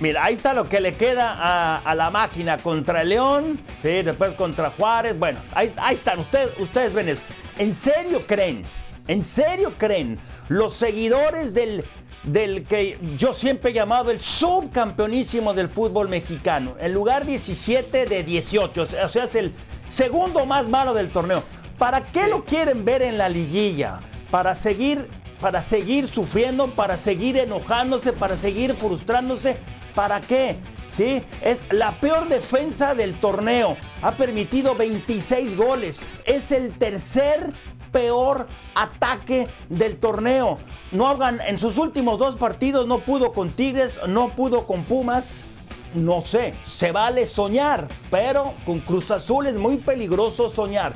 Mira, 0.00 0.24
ahí 0.24 0.34
está 0.34 0.54
lo 0.54 0.68
que 0.68 0.80
le 0.80 0.94
queda 0.94 1.78
a, 1.78 1.94
la 1.94 2.10
máquina 2.10 2.56
contra 2.56 3.02
el 3.02 3.10
León, 3.10 3.60
¿sí? 3.80 4.02
después 4.02 4.34
contra 4.34 4.70
Juárez. 4.70 5.18
Bueno, 5.18 5.40
ahí, 5.54 5.70
están, 5.92 6.18
ustedes, 6.18 6.50
ustedes 6.58 6.94
ven 6.94 7.10
eso. 7.10 7.22
¿En 7.58 7.74
serio 7.74 8.26
creen? 8.26 8.62
¿En 9.06 9.24
serio 9.24 9.74
creen 9.76 10.18
los 10.48 10.72
seguidores 10.72 11.52
del 11.52 11.84
del 12.24 12.64
que 12.64 12.98
yo 13.16 13.32
siempre 13.32 13.70
he 13.70 13.74
llamado 13.74 14.10
el 14.10 14.20
subcampeonísimo 14.20 15.54
del 15.54 15.68
fútbol 15.68 16.08
mexicano. 16.08 16.76
El 16.80 16.92
lugar 16.92 17.26
17 17.26 18.06
de 18.06 18.24
18, 18.24 18.82
o 18.82 19.08
sea, 19.08 19.24
es 19.24 19.34
el 19.34 19.52
segundo 19.88 20.46
más 20.46 20.68
malo 20.68 20.94
del 20.94 21.10
torneo. 21.10 21.42
¿Para 21.78 22.04
qué 22.04 22.28
lo 22.28 22.44
quieren 22.44 22.84
ver 22.84 23.02
en 23.02 23.18
la 23.18 23.28
liguilla? 23.28 24.00
Para 24.30 24.54
seguir, 24.54 25.08
para 25.40 25.62
seguir 25.62 26.06
sufriendo, 26.06 26.68
para 26.68 26.96
seguir 26.96 27.36
enojándose, 27.36 28.12
para 28.12 28.36
seguir 28.36 28.74
frustrándose. 28.74 29.56
¿Para 29.94 30.20
qué? 30.20 30.56
¿Sí? 30.88 31.22
Es 31.40 31.60
la 31.70 31.98
peor 32.00 32.28
defensa 32.28 32.94
del 32.94 33.14
torneo. 33.14 33.76
Ha 34.02 34.12
permitido 34.12 34.74
26 34.74 35.56
goles. 35.56 36.00
Es 36.24 36.52
el 36.52 36.72
tercer 36.74 37.52
peor 37.92 38.48
ataque 38.74 39.46
del 39.68 39.98
torneo. 39.98 40.58
No 40.90 41.06
hagan, 41.06 41.40
en 41.46 41.58
sus 41.58 41.78
últimos 41.78 42.18
dos 42.18 42.36
partidos 42.36 42.86
no 42.86 42.98
pudo 42.98 43.32
con 43.32 43.50
Tigres, 43.50 43.94
no 44.08 44.30
pudo 44.30 44.66
con 44.66 44.84
Pumas. 44.84 45.30
No 45.94 46.22
sé, 46.22 46.54
se 46.64 46.90
vale 46.90 47.26
soñar, 47.26 47.86
pero 48.10 48.54
con 48.64 48.80
Cruz 48.80 49.10
Azul 49.10 49.46
es 49.46 49.54
muy 49.54 49.76
peligroso 49.76 50.48
soñar. 50.48 50.94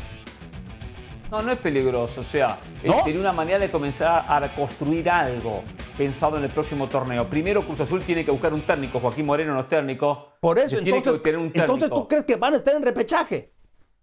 No, 1.31 1.43
no 1.43 1.53
es 1.53 1.59
peligroso. 1.59 2.21
O 2.21 2.25
sea, 2.25 2.59
tiene 3.05 3.21
una 3.21 3.33
manera 3.33 3.59
de 3.59 3.71
comenzar 3.71 4.25
a 4.27 4.55
construir 4.55 5.11
algo 5.11 5.63
pensado 5.97 6.37
en 6.37 6.45
el 6.45 6.51
próximo 6.51 6.89
torneo. 6.89 7.29
Primero, 7.29 7.63
Cruz 7.63 7.81
Azul 7.81 8.03
tiene 8.03 8.25
que 8.25 8.31
buscar 8.31 8.53
un 8.53 8.63
técnico. 8.63 9.01
Joaquín 9.01 9.27
Moreno 9.27 9.55
no 9.55 9.61
es 9.61 9.69
técnico. 9.69 10.37
Por 10.41 10.59
eso, 10.59 10.79
entonces, 10.79 11.21
entonces 11.55 11.91
tú 11.91 12.07
crees 12.07 12.25
que 12.25 12.37
van 12.37 12.55
a 12.55 12.57
estar 12.59 12.75
en 12.75 12.83
repechaje. 12.83 13.53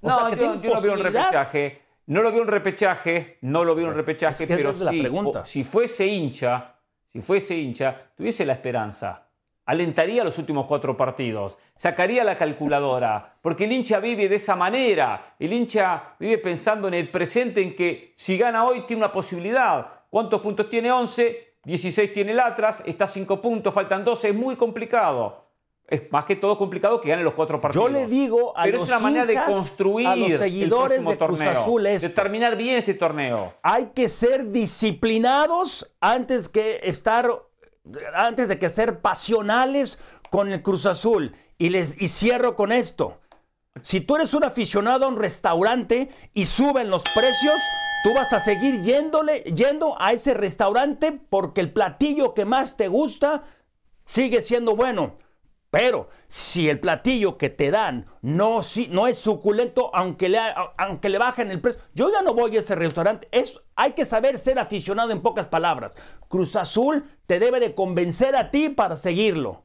no, 0.02 0.36
yo, 0.36 0.56
no 0.56 0.82
veo 0.82 0.94
un 0.94 1.00
repechaje. 1.00 1.83
No 2.06 2.22
lo 2.22 2.32
veo 2.32 2.42
un 2.42 2.48
repechaje, 2.48 3.38
no 3.42 3.64
lo 3.64 3.76
veo 3.76 3.88
un 3.88 3.94
repechaje, 3.94 4.46
pero 4.46 4.74
si 5.46 5.64
fuese 5.64 6.06
hincha, 6.06 6.76
si 7.08 7.22
fuese 7.22 7.56
hincha, 7.56 8.12
tuviese 8.16 8.46
la 8.46 8.54
esperanza. 8.54 9.30
Alentaría 9.66 10.26
los 10.26 10.38
últimos 10.38 10.66
cuatro 10.66 10.98
partidos, 10.98 11.58
sacaría 11.76 12.26
la 12.26 12.38
calculadora, 12.38 13.38
porque 13.42 13.64
el 13.64 13.72
hincha 13.72 14.00
vive 14.00 14.28
de 14.28 14.36
esa 14.36 14.58
manera. 14.58 15.36
El 15.40 15.54
hincha 15.54 16.16
vive 16.20 16.38
pensando 16.40 16.90
en 16.90 16.96
el 16.96 17.10
presente, 17.10 17.62
en 17.62 17.74
que 17.74 18.12
si 18.16 18.38
gana 18.38 18.66
hoy 18.66 18.82
tiene 18.82 19.04
una 19.04 19.12
posibilidad. 19.12 20.02
¿Cuántos 20.10 20.42
puntos 20.42 20.70
tiene? 20.70 20.92
11, 20.92 21.56
16 21.64 22.12
tiene 22.12 22.34
el 22.34 22.42
Atlas, 22.42 22.84
está 22.86 23.06
a 23.06 23.08
5 23.08 23.42
puntos, 23.42 23.74
faltan 23.74 24.04
12, 24.04 24.30
es 24.30 24.36
muy 24.36 24.58
complicado 24.58 25.43
es 25.88 26.12
más 26.12 26.26
que 26.26 26.36
todo 26.36 26.58
complicado 26.58 27.00
que 27.02 27.10
gane 27.10 27.24
los 27.24 27.34
cuatro 27.34 27.60
partidos. 27.60 27.88
Yo 27.88 27.94
le 27.94 28.08
digo 28.08 28.58
a 28.58 28.64
Pero 28.64 28.80
los 28.80 28.90
es 28.90 28.96
una 28.96 29.00
manera 29.00 29.26
de 29.26 29.36
construir 29.36 30.08
a 30.08 30.16
los 30.16 30.32
seguidores 30.32 31.06
de 31.06 31.18
Cruz 31.18 31.42
Azul 31.42 31.84
de 31.84 32.10
terminar 32.10 32.56
bien 32.56 32.78
este 32.78 32.94
torneo. 32.94 33.54
Hay 33.62 33.88
que 33.94 34.10
ser 34.10 34.52
disciplinados 34.52 35.92
antes 36.00 36.50
que 36.50 36.80
estar 36.84 37.30
antes 38.16 38.48
de 38.48 38.58
que 38.58 38.70
ser 38.70 39.02
pasionales 39.02 40.00
con 40.30 40.52
el 40.52 40.62
Cruz 40.62 40.86
Azul 40.86 41.34
y 41.58 41.70
les 41.70 42.02
y 42.02 42.08
cierro 42.08 42.56
con 42.56 42.72
esto. 42.72 43.20
Si 43.82 44.02
tú 44.02 44.16
eres 44.16 44.34
un 44.34 44.44
aficionado 44.44 45.06
a 45.06 45.10
un 45.10 45.18
restaurante 45.18 46.10
y 46.34 46.46
suben 46.46 46.90
los 46.90 47.04
precios, 47.04 47.56
tú 48.04 48.14
vas 48.14 48.32
a 48.32 48.44
seguir 48.44 48.82
yéndole, 48.82 49.42
yendo 49.42 50.00
a 50.00 50.14
ese 50.14 50.34
restaurante 50.34 51.12
porque 51.12 51.60
el 51.60 51.74
platillo 51.74 52.34
que 52.34 52.46
más 52.46 52.78
te 52.78 52.88
gusta 52.88 53.44
sigue 54.06 54.42
siendo 54.42 54.76
bueno. 54.76 55.18
Pero 55.74 56.08
si 56.28 56.70
el 56.70 56.80
platillo 56.80 57.36
que 57.36 57.50
te 57.50 57.72
dan 57.72 58.06
no, 58.22 58.62
si, 58.62 58.90
no 58.90 59.08
es 59.08 59.18
suculento, 59.18 59.90
aunque 59.96 60.30
le, 60.30 60.38
aunque 60.78 61.10
le 61.10 61.18
bajen 61.18 61.50
el 61.50 61.62
precio, 61.62 61.82
yo 61.96 62.12
ya 62.12 62.22
no 62.22 62.36
voy 62.36 62.56
a 62.56 62.60
ese 62.60 62.76
restaurante. 62.76 63.28
Es, 63.32 63.60
hay 63.76 63.94
que 63.94 64.06
saber 64.06 64.38
ser 64.38 64.60
aficionado 64.60 65.10
en 65.10 65.24
pocas 65.24 65.48
palabras. 65.48 65.94
Cruz 66.28 66.56
Azul 66.56 67.04
te 67.26 67.40
debe 67.40 67.60
de 67.60 67.74
convencer 67.74 68.36
a 68.36 68.52
ti 68.52 68.70
para 68.70 68.96
seguirlo. 68.96 69.64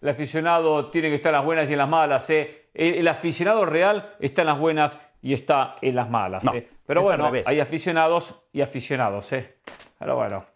El 0.00 0.08
aficionado 0.08 0.90
tiene 0.90 1.08
que 1.08 1.14
estar 1.14 1.30
en 1.30 1.36
las 1.36 1.44
buenas 1.44 1.70
y 1.70 1.72
en 1.74 1.78
las 1.78 1.88
malas. 1.88 2.28
¿eh? 2.30 2.68
El, 2.74 3.06
aficionado 3.06 3.64
real 3.64 4.16
está 4.18 4.42
en 4.42 4.48
las 4.48 4.58
buenas 4.58 4.98
y 5.22 5.34
está 5.34 5.76
en 5.82 5.94
las 5.94 6.10
malas. 6.10 6.42
¿eh? 6.52 6.68
Pero 6.84 7.04
bueno, 7.04 7.30
hay 7.46 7.60
aficionados 7.60 8.42
y 8.52 8.60
aficionados. 8.60 9.32
¿eh? 9.34 9.54
Pero 10.00 10.16
bueno, 10.16 10.46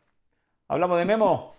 ¿hablamos 0.67 0.99
de 0.99 1.05
Memo? 1.05 1.54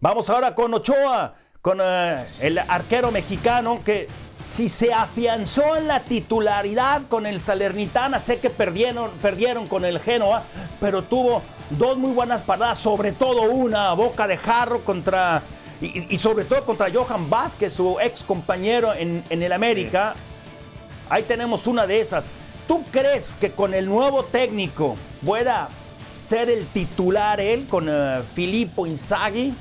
Vamos 0.00 0.30
ahora 0.30 0.54
con 0.54 0.72
Ochoa, 0.74 1.34
con 1.60 1.80
eh, 1.82 2.24
el 2.38 2.58
arquero 2.58 3.10
mexicano 3.10 3.80
que 3.84 4.06
si 4.46 4.68
se 4.68 4.94
afianzó 4.94 5.74
en 5.74 5.88
la 5.88 6.04
titularidad 6.04 7.02
con 7.08 7.26
el 7.26 7.40
Salernitana, 7.40 8.20
sé 8.20 8.38
que 8.38 8.48
perdieron, 8.48 9.10
perdieron 9.20 9.66
con 9.66 9.84
el 9.84 9.98
Genoa, 9.98 10.44
pero 10.80 11.02
tuvo 11.02 11.42
dos 11.70 11.98
muy 11.98 12.12
buenas 12.12 12.42
paradas, 12.42 12.78
sobre 12.78 13.10
todo 13.10 13.42
una 13.50 13.92
boca 13.94 14.28
de 14.28 14.36
jarro 14.36 14.84
contra, 14.84 15.42
y, 15.80 16.16
sobre 16.18 16.44
todo 16.44 16.64
contra 16.64 16.92
Johan 16.94 17.28
Vázquez, 17.28 17.72
su 17.72 17.98
ex 18.00 18.22
compañero 18.22 18.94
en, 18.94 19.24
el 19.28 19.52
América. 19.52 20.14
Ahí 21.10 21.24
tenemos 21.24 21.66
una 21.66 21.88
de 21.88 22.00
esas. 22.00 22.26
¿Tú 22.68 22.84
crees 22.92 23.34
que 23.34 23.50
con 23.50 23.74
el 23.74 23.86
nuevo 23.86 24.24
técnico 24.24 24.96
pueda 25.26 25.70
ser 26.28 26.50
el 26.50 26.68
titular 26.68 27.40
él, 27.40 27.66
con 27.66 27.88
uh, 27.88 28.22
Filippo 28.32 28.86
Inzaghi? 28.86 29.54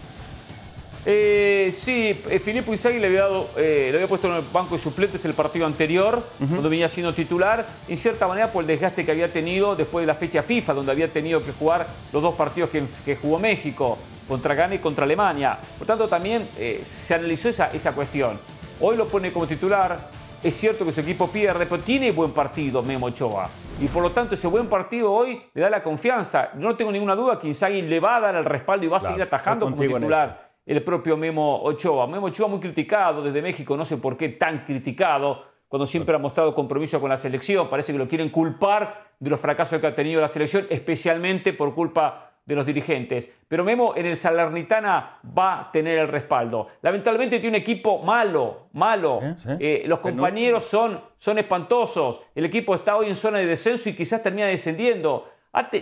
Eh, 1.10 1.70
sí, 1.72 2.22
eh, 2.30 2.38
Filippo 2.38 2.74
Inzaghi 2.74 3.00
le 3.00 3.08
había, 3.08 3.22
dado, 3.22 3.48
eh, 3.56 3.88
le 3.91 3.98
había 3.98 4.10
puesto 4.10 4.28
en 4.28 4.34
el 4.34 4.43
banco 4.52 4.76
de 4.76 4.78
suplentes 4.78 5.24
el 5.24 5.34
partido 5.34 5.65
anterior, 5.65 6.22
donde 6.38 6.67
venía 6.67 6.89
siendo 6.89 7.13
titular, 7.13 7.65
en 7.88 7.96
cierta 7.96 8.28
manera 8.28 8.52
por 8.52 8.63
el 8.63 8.67
desgaste 8.67 9.06
que 9.06 9.12
había 9.12 9.32
tenido 9.32 9.74
después 9.74 10.04
de 10.04 10.08
la 10.08 10.15
fecha 10.15 10.43
FIFA, 10.43 10.74
donde 10.74 10.91
había 10.91 11.10
tenido 11.10 11.41
que 11.46 11.54
jugar 11.54 11.88
los 12.12 12.22
dos 12.22 12.36
partidos 12.36 12.72
que, 13.06 13.15
jugó 13.15 13.39
México, 13.39 13.98
contra 14.28 14.54
Ghana 14.54 14.76
y 14.76 14.80
contra 14.80 15.06
Alemania. 15.06 15.58
Por 15.78 15.88
tanto, 15.88 16.10
también 16.10 16.50
se 16.82 17.13
analizó 17.13 17.48
esa, 17.48 17.72
esa 17.72 17.93
cuestión. 17.93 18.38
Hoy 18.82 18.98
lo 18.98 19.08
pone 19.08 19.32
como 19.32 19.48
titular, 19.48 20.10
es 20.43 20.56
cierto 20.56 20.84
que 20.84 20.91
su 20.91 21.00
equipo 21.00 21.30
pierde, 21.30 21.67
pero 21.67 21.82
tiene 21.84 22.12
buen 22.12 22.32
partido 22.32 22.84
Memo 22.84 23.06
Ochoa. 23.06 23.50
Y 23.80 23.88
por 23.88 24.04
lo 24.04 24.12
tanto, 24.12 24.36
ese 24.36 24.48
buen 24.48 24.67
partido 24.67 25.13
hoy 25.13 25.41
le 25.54 25.62
da 25.62 25.70
la 25.70 25.82
confianza. 25.82 26.50
Yo 26.56 26.67
no 26.67 26.76
tengo 26.76 26.91
ninguna 26.91 27.15
duda 27.15 27.39
que 27.39 27.48
Inzaghi 27.48 27.82
le 27.82 28.02
va 28.02 28.17
a 28.17 28.20
dar 28.20 28.36
el 28.36 28.43
respaldo 28.43 28.86
y 28.86 28.89
va 28.89 28.98
a 28.98 29.02
seguir 29.02 29.22
atajando 29.22 29.67
como 29.67 29.82
titular 29.82 30.46
el 30.67 30.84
propio 30.84 31.15
Memo 31.15 31.63
Ochoa. 31.63 32.08
Memo 32.08 32.27
Ochoa 32.27 32.49
muy 32.49 32.60
criticado 32.60 33.23
desde 33.23 33.41
México, 33.41 33.77
no 33.77 33.86
sé 33.86 33.97
por 33.97 34.17
qué 34.17 34.30
tan 34.30 34.65
criticado, 34.65 35.45
cuando 35.67 35.86
siempre 35.86 36.13
ha 36.13 36.19
mostrado 36.19 36.53
compromiso 36.53 36.99
con 36.99 37.10
la 37.10 37.17
selección. 37.17 37.69
Parece 37.69 37.93
que 37.93 37.97
lo 37.97 38.08
quieren 38.08 38.30
culpar 38.30 39.08
de 39.17 39.30
los 39.30 39.39
fracasos 39.39 39.80
que 39.80 39.88
ha 39.88 39.95
tenido 39.95 40.19
la 40.19 40.27
selección, 40.27 40.67
especialmente 40.69 41.53
por 41.53 41.73
culpa 41.73 42.34
de 42.45 42.56
los 42.56 42.65
dirigentes. 42.65 43.30
Pero 43.47 43.63
Memo 43.63 43.93
en 43.95 44.06
el 44.06 44.17
Salernitana 44.17 45.19
va 45.38 45.62
a 45.62 45.71
tener 45.71 45.99
el 45.99 46.08
respaldo. 46.08 46.67
Lamentablemente 46.82 47.39
tiene 47.39 47.58
un 47.58 47.62
equipo 47.62 47.99
malo, 47.99 48.67
malo. 48.73 49.21
Eh, 49.60 49.84
los 49.86 49.99
compañeros 49.99 50.65
son, 50.65 50.99
son 51.17 51.38
espantosos. 51.38 52.21
El 52.36 52.45
equipo 52.45 52.75
está 52.75 52.97
hoy 52.97 53.08
en 53.08 53.15
zona 53.15 53.39
de 53.39 53.45
descenso 53.45 53.89
y 53.89 53.93
quizás 53.93 54.21
termina 54.21 54.47
descendiendo. 54.47 55.30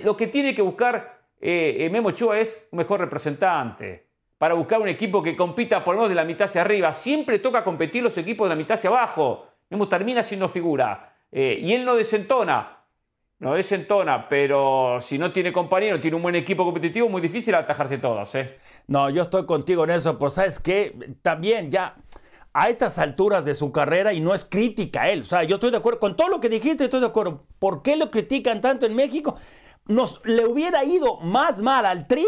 Lo 0.04 0.16
que 0.16 0.28
tiene 0.28 0.56
que 0.56 0.62
buscar 0.62 1.22
eh, 1.42 1.78
eh, 1.80 1.90
Memo 1.90 2.10
Ochoa 2.10 2.40
es 2.40 2.68
un 2.72 2.78
mejor 2.78 3.00
representante 3.00 4.06
para 4.38 4.54
buscar 4.54 4.82
un 4.82 4.88
equipo 4.88 5.24
que 5.24 5.36
compita 5.36 5.84
por 5.84 5.96
lo 5.96 6.02
menos 6.02 6.10
de 6.10 6.16
la 6.16 6.26
mitad 6.26 6.46
hacia 6.46 6.62
arriba. 6.62 6.94
Siempre 6.94 7.40
toca 7.40 7.64
competir 7.64 8.04
los 8.04 8.18
equipos 8.18 8.48
de 8.48 8.56
la 8.56 8.58
mitad 8.58 8.76
hacia 8.76 8.90
abajo. 8.90 9.48
Memo 9.70 9.88
termina 9.88 10.24
siendo 10.24 10.48
figura. 10.48 11.14
Eh, 11.32 11.58
y 11.60 11.74
él 11.74 11.86
no 11.86 11.96
desentona. 11.96 12.76
No 13.38 13.54
desentona, 13.54 14.30
pero 14.30 14.98
si 15.02 15.18
no 15.18 15.34
tiene 15.34 15.52
compañero, 15.52 16.00
tiene 16.00 16.16
un 16.16 16.24
buen 16.24 16.36
equipo 16.36 16.64
competitivo, 16.64 17.10
muy 17.10 17.22
difícil 17.22 17.54
atajarse 17.54 17.98
todas. 17.98 18.34
¿eh? 18.36 18.58
No, 18.88 19.10
yo 19.10 19.24
estoy 19.24 19.46
contigo 19.46 19.84
en 19.84 19.90
eso, 19.90 20.18
pues 20.18 20.34
sabes 20.34 20.60
que 20.60 21.18
también 21.22 21.70
ya 21.70 21.98
a 22.54 22.70
estas 22.70 22.98
alturas 22.98 23.44
de 23.44 23.54
su 23.54 23.74
carrera, 23.74 24.14
y 24.14 24.22
no 24.22 24.34
es 24.34 24.46
crítica 24.46 25.02
a 25.02 25.10
él, 25.10 25.22
o 25.22 25.26
sea, 25.26 25.44
yo 25.44 25.56
estoy 25.56 25.72
de 25.72 25.78
acuerdo 25.78 26.00
con 26.00 26.16
todo 26.16 26.30
lo 26.30 26.40
que 26.40 26.48
dijiste, 26.48 26.86
estoy 26.86 27.02
de 27.02 27.08
acuerdo. 27.08 27.46
¿Por 27.60 27.82
qué 27.82 27.98
lo 27.98 28.10
critican 28.10 28.62
tanto 28.62 28.86
en 28.86 28.96
México? 28.96 29.36
Nos 29.86 30.26
le 30.26 30.46
hubiera 30.46 30.86
ido 30.86 31.18
más 31.18 31.62
mal 31.62 31.86
al 31.86 32.08
Tri 32.08 32.26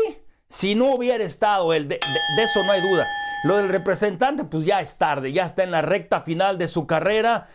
si 0.50 0.76
no 0.76 0.96
hubiera 0.96 1.24
estado 1.24 1.74
él, 1.74 1.88
de, 1.88 1.96
eso 1.96 2.64
no 2.64 2.72
hay 2.72 2.82
duda. 2.82 3.08
Lo 3.44 3.58
del 3.58 3.70
representante, 3.70 4.44
pues 4.46 4.66
ya 4.66 4.82
es 4.82 4.98
tarde, 4.98 5.32
ya 5.32 5.46
está 5.46 5.64
en 5.64 5.72
la 5.72 5.82
recta 5.82 6.22
final 6.22 6.58
de 6.58 6.68
su 6.68 6.88
carrera. 6.88 7.48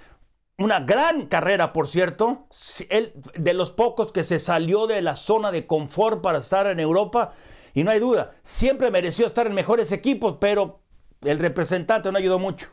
Una 0.59 0.81
gran 0.81 1.27
carrera, 1.27 1.73
por 1.73 1.89
cierto. 1.89 2.47
Él, 2.89 3.13
de 3.35 3.55
los 3.55 3.73
pocos 3.73 4.13
que 4.13 4.23
se 4.23 4.39
salió 4.39 4.87
de 4.87 5.03
la 5.03 5.17
zona 5.17 5.51
de 5.51 5.67
confort 5.67 6.23
para 6.23 6.39
estar 6.39 6.67
en 6.67 6.79
Europa. 6.81 7.33
Y 7.75 7.85
no 7.85 7.91
hay 7.91 8.01
duda, 8.01 8.33
siempre 8.43 8.91
mereció 8.91 9.27
estar 9.27 9.47
en 9.47 9.55
mejores 9.55 9.93
equipos, 9.93 10.37
pero 10.39 10.83
el 11.23 11.39
representante 11.39 12.13
no 12.13 12.19
ayudó 12.19 12.39
mucho. 12.39 12.69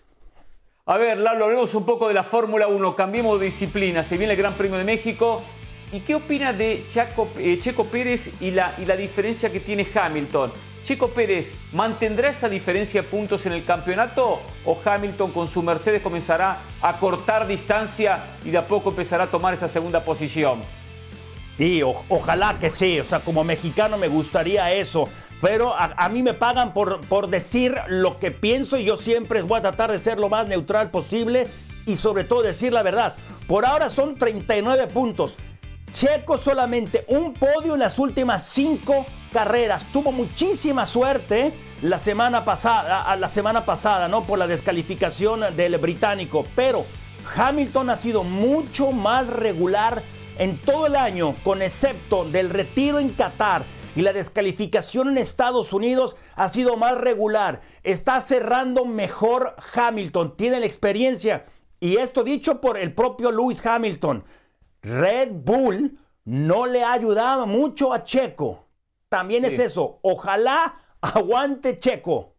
A 0.85 0.97
ver, 0.97 1.19
Lalo, 1.19 1.45
hablemos 1.45 1.73
un 1.75 1.85
poco 1.85 2.07
de 2.07 2.13
la 2.15 2.23
Fórmula 2.23 2.67
1. 2.67 2.95
Cambiemos 2.95 3.39
de 3.39 3.45
disciplina. 3.45 4.03
Se 4.03 4.17
viene 4.17 4.33
el 4.33 4.39
Gran 4.39 4.53
Premio 4.53 4.77
de 4.77 4.83
México. 4.83 5.41
¿Y 5.91 6.01
qué 6.01 6.13
opina 6.13 6.53
de 6.53 6.73
eh, 6.83 7.59
Checo 7.59 7.85
Pérez 7.85 8.29
y 8.39 8.51
la, 8.51 8.75
diferencia 8.95 9.51
que 9.51 9.59
tiene 9.59 9.87
Hamilton? 9.91 10.51
Checo 10.83 11.09
Pérez, 11.09 11.51
¿mantendrá 11.73 12.29
esa 12.29 12.47
diferencia 12.47 13.01
de 13.01 13.07
puntos 13.07 13.45
en 13.47 13.53
el 13.53 13.65
campeonato 13.65 14.39
o 14.65 14.79
Hamilton 14.83 15.31
con 15.31 15.47
su 15.47 15.63
Mercedes 15.63 16.01
comenzará 16.01 16.61
a 16.81 16.97
cortar 16.99 17.47
distancia 17.47 18.23
y 18.45 18.51
de 18.51 18.59
a 18.59 18.67
poco 18.67 18.89
empezará 18.89 19.23
a 19.23 19.27
tomar 19.27 19.53
esa 19.53 19.67
segunda 19.67 20.03
posición? 20.03 20.61
Y 21.57 21.81
ojalá 21.81 22.57
que 22.59 22.69
sí, 22.69 22.99
o 22.99 23.03
sea, 23.03 23.19
como 23.19 23.43
mexicano 23.43 23.97
me 23.97 24.07
gustaría 24.07 24.71
eso. 24.71 25.09
Pero 25.41 25.73
a, 25.75 26.09
mí 26.09 26.21
me 26.21 26.33
pagan 26.33 26.73
por 26.73 27.29
decir 27.29 27.75
lo 27.87 28.19
que 28.19 28.31
pienso 28.31 28.77
y 28.77 28.85
yo 28.85 28.97
siempre 28.97 29.41
voy 29.41 29.59
a 29.59 29.61
tratar 29.61 29.91
de 29.91 29.99
ser 29.99 30.19
lo 30.19 30.29
más 30.29 30.47
neutral 30.47 30.91
posible 30.91 31.47
y 31.85 31.95
sobre 31.95 32.25
todo 32.25 32.41
decir 32.43 32.73
la 32.73 32.83
verdad. 32.83 33.15
Por 33.47 33.65
ahora 33.65 33.89
son 33.89 34.15
39 34.15 34.87
puntos. 34.87 35.37
Checo 35.91 36.37
solamente 36.37 37.05
un 37.07 37.33
podio 37.33 37.73
en 37.73 37.79
las 37.79 37.97
últimas 37.99 38.43
cinco 38.43 39.05
carreras. 39.33 39.85
Tuvo 39.85 40.11
muchísima 40.11 40.85
suerte 40.85 41.53
la 41.81 41.99
semana 41.99 42.45
pasada, 42.45 43.15
la 43.15 43.29
semana 43.29 43.65
pasada, 43.65 44.07
¿no? 44.07 44.23
Por 44.23 44.39
la 44.39 44.47
descalificación 44.47 45.55
del 45.55 45.77
británico. 45.77 46.45
Pero 46.55 46.85
Hamilton 47.35 47.89
ha 47.89 47.97
sido 47.97 48.23
mucho 48.23 48.91
más 48.91 49.27
regular 49.27 50.01
en 50.37 50.57
todo 50.57 50.87
el 50.87 50.95
año, 50.95 51.35
con 51.43 51.61
excepto 51.61 52.23
del 52.25 52.49
retiro 52.49 52.99
en 52.99 53.09
Qatar 53.09 53.63
y 53.95 54.01
la 54.01 54.13
descalificación 54.13 55.09
en 55.09 55.17
Estados 55.17 55.73
Unidos 55.73 56.15
ha 56.35 56.47
sido 56.49 56.77
más 56.77 56.97
regular. 56.97 57.61
Está 57.83 58.21
cerrando 58.21 58.85
mejor 58.85 59.55
Hamilton, 59.73 60.37
tiene 60.37 60.59
la 60.59 60.65
experiencia. 60.65 61.45
Y 61.81 61.97
esto 61.97 62.23
dicho 62.23 62.61
por 62.61 62.77
el 62.77 62.93
propio 62.93 63.31
Lewis 63.31 63.65
Hamilton. 63.65 64.23
Red 64.81 65.29
Bull 65.31 65.97
no 66.25 66.65
le 66.65 66.83
ha 66.83 66.93
ayudado 66.93 67.45
mucho 67.47 67.93
a 67.93 68.03
Checo. 68.03 68.67
También 69.09 69.45
es 69.45 69.57
eso. 69.57 69.99
Ojalá 70.01 70.75
aguante 71.01 71.79
Checo. 71.79 72.35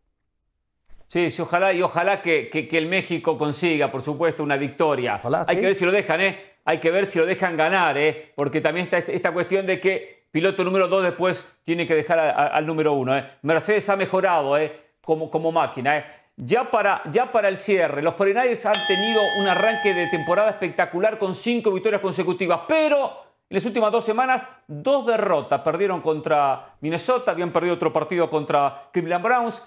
Sí, 1.07 1.29
sí, 1.31 1.43
ojalá 1.43 1.73
y 1.73 1.83
ojalá 1.83 2.23
que, 2.23 2.69
el 2.71 2.87
México 2.87 3.37
consiga, 3.37 3.91
por 3.91 4.03
supuesto, 4.03 4.45
una 4.45 4.57
victoria. 4.57 5.21
Hay 5.49 5.57
que 5.57 5.67
ver 5.67 5.75
si 5.75 5.85
lo 5.85 5.91
dejan, 5.91 6.21
¿eh? 6.21 6.39
Hay 6.65 6.79
que 6.79 6.93
ver 6.93 7.07
si 7.07 7.19
lo 7.19 7.27
dejan 7.27 7.57
ganar, 7.57 7.99
¿eh? 7.99 8.33
Porque 8.37 8.61
también 8.61 8.85
está 8.85 8.99
este, 8.99 9.17
esta 9.17 9.33
cuestión 9.33 9.67
de 9.67 9.81
que 9.81 10.27
piloto 10.31 10.63
número 10.63 10.87
2 10.87 11.03
después 11.03 11.45
tiene 11.65 11.87
que 11.87 11.97
dejar 11.97 12.19
al 12.19 12.65
número 12.65 12.93
1. 12.93 13.17
¿eh? 13.17 13.31
Mercedes 13.43 13.89
ha 13.89 13.97
mejorado 13.97 14.57
¿eh? 14.57 14.73
como, 15.03 15.31
como 15.31 15.51
máquina. 15.51 15.99
¿eh? 15.99 16.05
Ya 16.43 16.71
para, 16.71 17.03
ya 17.11 17.31
para 17.31 17.49
el 17.49 17.59
cierre, 17.59 18.01
los 18.01 18.15
49 18.15 18.59
han 18.65 18.87
tenido 18.89 19.21
un 19.41 19.47
arranque 19.47 19.93
de 19.93 20.07
temporada 20.07 20.49
espectacular 20.49 21.19
con 21.19 21.35
cinco 21.35 21.71
victorias 21.71 22.01
consecutivas, 22.01 22.61
pero 22.67 23.31
en 23.51 23.57
las 23.57 23.67
últimas 23.67 23.93
dos 23.93 24.05
semanas, 24.05 24.49
dos 24.67 25.07
derrotas. 25.07 25.61
Perdieron 25.61 26.01
contra 26.01 26.77
Minnesota, 26.81 27.33
habían 27.33 27.51
perdido 27.51 27.75
otro 27.75 27.93
partido 27.93 28.31
contra 28.31 28.89
Cleveland 28.91 29.23
Browns. 29.23 29.63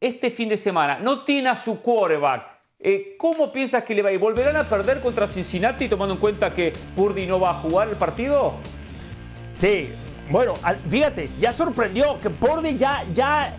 Este 0.00 0.30
fin 0.30 0.48
de 0.48 0.56
semana 0.56 1.00
no 1.00 1.24
tiene 1.24 1.48
a 1.48 1.56
su 1.56 1.80
quarterback. 1.80 2.46
Eh, 2.78 3.16
¿Cómo 3.18 3.50
piensas 3.50 3.82
que 3.82 3.92
le 3.92 4.02
va 4.02 4.10
a 4.10 4.12
ir? 4.12 4.20
¿Volverán 4.20 4.54
a 4.54 4.62
perder 4.62 5.00
contra 5.00 5.26
Cincinnati 5.26 5.88
tomando 5.88 6.14
en 6.14 6.20
cuenta 6.20 6.54
que 6.54 6.72
Purdy 6.94 7.26
no 7.26 7.40
va 7.40 7.50
a 7.50 7.54
jugar 7.54 7.88
el 7.88 7.96
partido? 7.96 8.52
Sí, 9.52 9.90
bueno, 10.30 10.54
fíjate, 10.88 11.30
ya 11.40 11.52
sorprendió 11.52 12.20
que 12.20 12.30
Purdy 12.30 12.76
ya, 12.78 13.02
ya 13.14 13.52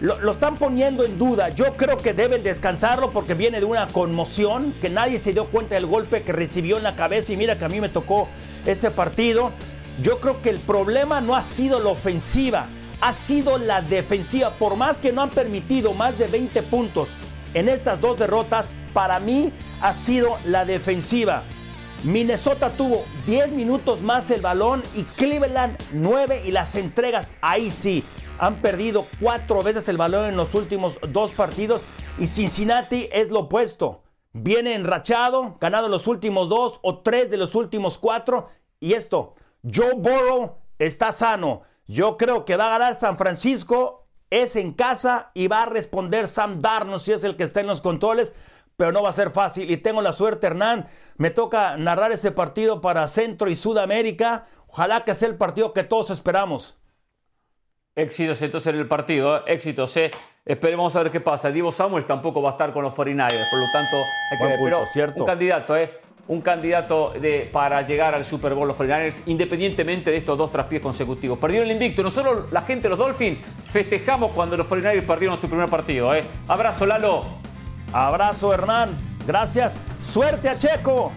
lo, 0.00 0.30
están 0.30 0.56
poniendo 0.56 1.04
en 1.04 1.18
duda. 1.18 1.50
Yo 1.50 1.76
creo 1.76 1.96
que 1.98 2.14
deben 2.14 2.42
descansarlo 2.42 3.10
porque 3.12 3.34
viene 3.34 3.60
de 3.60 3.66
una 3.66 3.86
conmoción, 3.88 4.74
que 4.80 4.88
nadie 4.88 5.18
se 5.18 5.32
dio 5.32 5.46
cuenta 5.46 5.74
del 5.74 5.86
golpe 5.86 6.22
que 6.22 6.32
recibió 6.32 6.78
en 6.78 6.82
la 6.82 6.96
cabeza 6.96 7.32
y 7.32 7.36
mira 7.36 7.58
que 7.58 7.64
a 7.64 7.68
mí 7.68 7.80
me 7.80 7.88
tocó 7.88 8.28
ese 8.64 8.90
partido. 8.90 9.52
Yo 10.02 10.20
creo 10.20 10.40
que 10.40 10.50
el 10.50 10.58
problema 10.58 11.20
no 11.20 11.36
ha 11.36 11.42
sido 11.42 11.80
la 11.80 11.90
ofensiva, 11.90 12.68
ha 13.00 13.12
sido 13.12 13.58
la 13.58 13.82
defensiva. 13.82 14.54
Por 14.58 14.76
más 14.76 14.96
que 14.96 15.12
no 15.12 15.22
han 15.22 15.30
permitido 15.30 15.92
más 15.92 16.18
de 16.18 16.26
20 16.26 16.62
puntos 16.64 17.10
en 17.52 17.68
estas 17.68 18.00
dos 18.00 18.18
derrotas, 18.18 18.74
para 18.94 19.20
mí 19.20 19.52
ha 19.82 19.92
sido 19.92 20.38
la 20.44 20.64
defensiva. 20.64 21.42
Minnesota 22.02 22.76
tuvo 22.76 23.04
10 23.26 23.52
minutos 23.52 24.02
más 24.02 24.30
el 24.30 24.40
balón 24.40 24.82
y 24.94 25.02
Cleveland 25.04 25.76
9 25.92 26.42
y 26.46 26.52
las 26.52 26.74
entregas 26.74 27.28
ahí 27.42 27.70
sí 27.70 28.04
han 28.38 28.56
perdido 28.56 29.06
cuatro 29.20 29.62
veces 29.62 29.86
el 29.88 29.98
balón 29.98 30.24
en 30.24 30.36
los 30.36 30.54
últimos 30.54 30.98
dos 31.10 31.30
partidos 31.32 31.82
y 32.18 32.26
Cincinnati 32.26 33.08
es 33.12 33.30
lo 33.30 33.40
opuesto. 33.40 34.02
Viene 34.32 34.74
enrachado, 34.74 35.58
ganado 35.60 35.88
los 35.88 36.06
últimos 36.06 36.48
dos 36.48 36.80
o 36.82 37.00
tres 37.00 37.30
de 37.30 37.36
los 37.36 37.54
últimos 37.54 37.98
cuatro. 37.98 38.48
Y 38.78 38.94
esto, 38.94 39.34
Joe 39.62 39.92
Burrow 39.94 40.56
está 40.78 41.12
sano. 41.12 41.62
Yo 41.86 42.16
creo 42.16 42.46
que 42.46 42.56
va 42.56 42.68
a 42.68 42.78
ganar 42.78 42.98
San 42.98 43.18
Francisco, 43.18 44.04
es 44.30 44.56
en 44.56 44.72
casa 44.72 45.32
y 45.34 45.48
va 45.48 45.64
a 45.64 45.66
responder 45.66 46.28
Sam 46.28 46.62
Darnold 46.62 47.02
si 47.02 47.12
es 47.12 47.24
el 47.24 47.36
que 47.36 47.44
está 47.44 47.60
en 47.60 47.66
los 47.66 47.80
controles, 47.80 48.32
pero 48.80 48.92
no 48.92 49.02
va 49.02 49.10
a 49.10 49.12
ser 49.12 49.30
fácil. 49.30 49.70
Y 49.70 49.76
tengo 49.76 50.00
la 50.00 50.14
suerte, 50.14 50.46
Hernán, 50.46 50.86
me 51.18 51.28
toca 51.28 51.76
narrar 51.76 52.12
ese 52.12 52.32
partido 52.32 52.80
para 52.80 53.08
Centro 53.08 53.50
y 53.50 53.54
Sudamérica. 53.54 54.46
Ojalá 54.68 55.04
que 55.04 55.14
sea 55.14 55.28
el 55.28 55.36
partido 55.36 55.74
que 55.74 55.84
todos 55.84 56.08
esperamos. 56.08 56.78
Éxitos 57.94 58.40
entonces 58.40 58.72
en 58.72 58.80
el 58.80 58.88
partido, 58.88 59.36
¿eh? 59.36 59.42
éxitos. 59.48 59.94
¿eh? 59.98 60.10
Esperemos 60.46 60.96
a 60.96 61.02
ver 61.02 61.12
qué 61.12 61.20
pasa. 61.20 61.50
Divo 61.50 61.70
Samuel 61.70 62.06
tampoco 62.06 62.40
va 62.40 62.48
a 62.48 62.52
estar 62.52 62.72
con 62.72 62.82
los 62.82 62.94
49ers, 62.94 63.50
por 63.50 63.60
lo 63.60 63.66
tanto 63.70 63.96
hay 64.32 64.38
que 64.38 64.46
ver. 64.46 64.58
Pero 64.64 64.86
cierto. 64.86 65.20
un 65.20 65.26
candidato, 65.26 65.76
¿eh? 65.76 66.00
un 66.28 66.40
candidato 66.40 67.12
de, 67.20 67.50
para 67.52 67.82
llegar 67.82 68.14
al 68.14 68.24
Super 68.24 68.54
Bowl 68.54 68.66
los 68.66 68.78
49ers, 68.78 69.24
independientemente 69.26 70.10
de 70.10 70.16
estos 70.16 70.38
dos 70.38 70.50
traspiés 70.50 70.80
consecutivos. 70.80 71.38
Perdieron 71.38 71.68
el 71.68 71.74
invicto. 71.74 72.02
Nosotros, 72.02 72.50
la 72.50 72.62
gente 72.62 72.84
de 72.84 72.88
los 72.88 72.98
Dolphins, 72.98 73.40
festejamos 73.66 74.32
cuando 74.32 74.56
los 74.56 74.66
49ers 74.66 75.06
perdieron 75.06 75.36
su 75.36 75.50
primer 75.50 75.68
partido. 75.68 76.14
¿eh? 76.14 76.24
Abrazo, 76.48 76.86
Lalo. 76.86 77.49
Abrazo, 77.92 78.52
Hernán. 78.52 78.90
Gracias. 79.26 79.72
Suerte 80.02 80.48
a 80.48 80.56
Checo. 80.56 81.12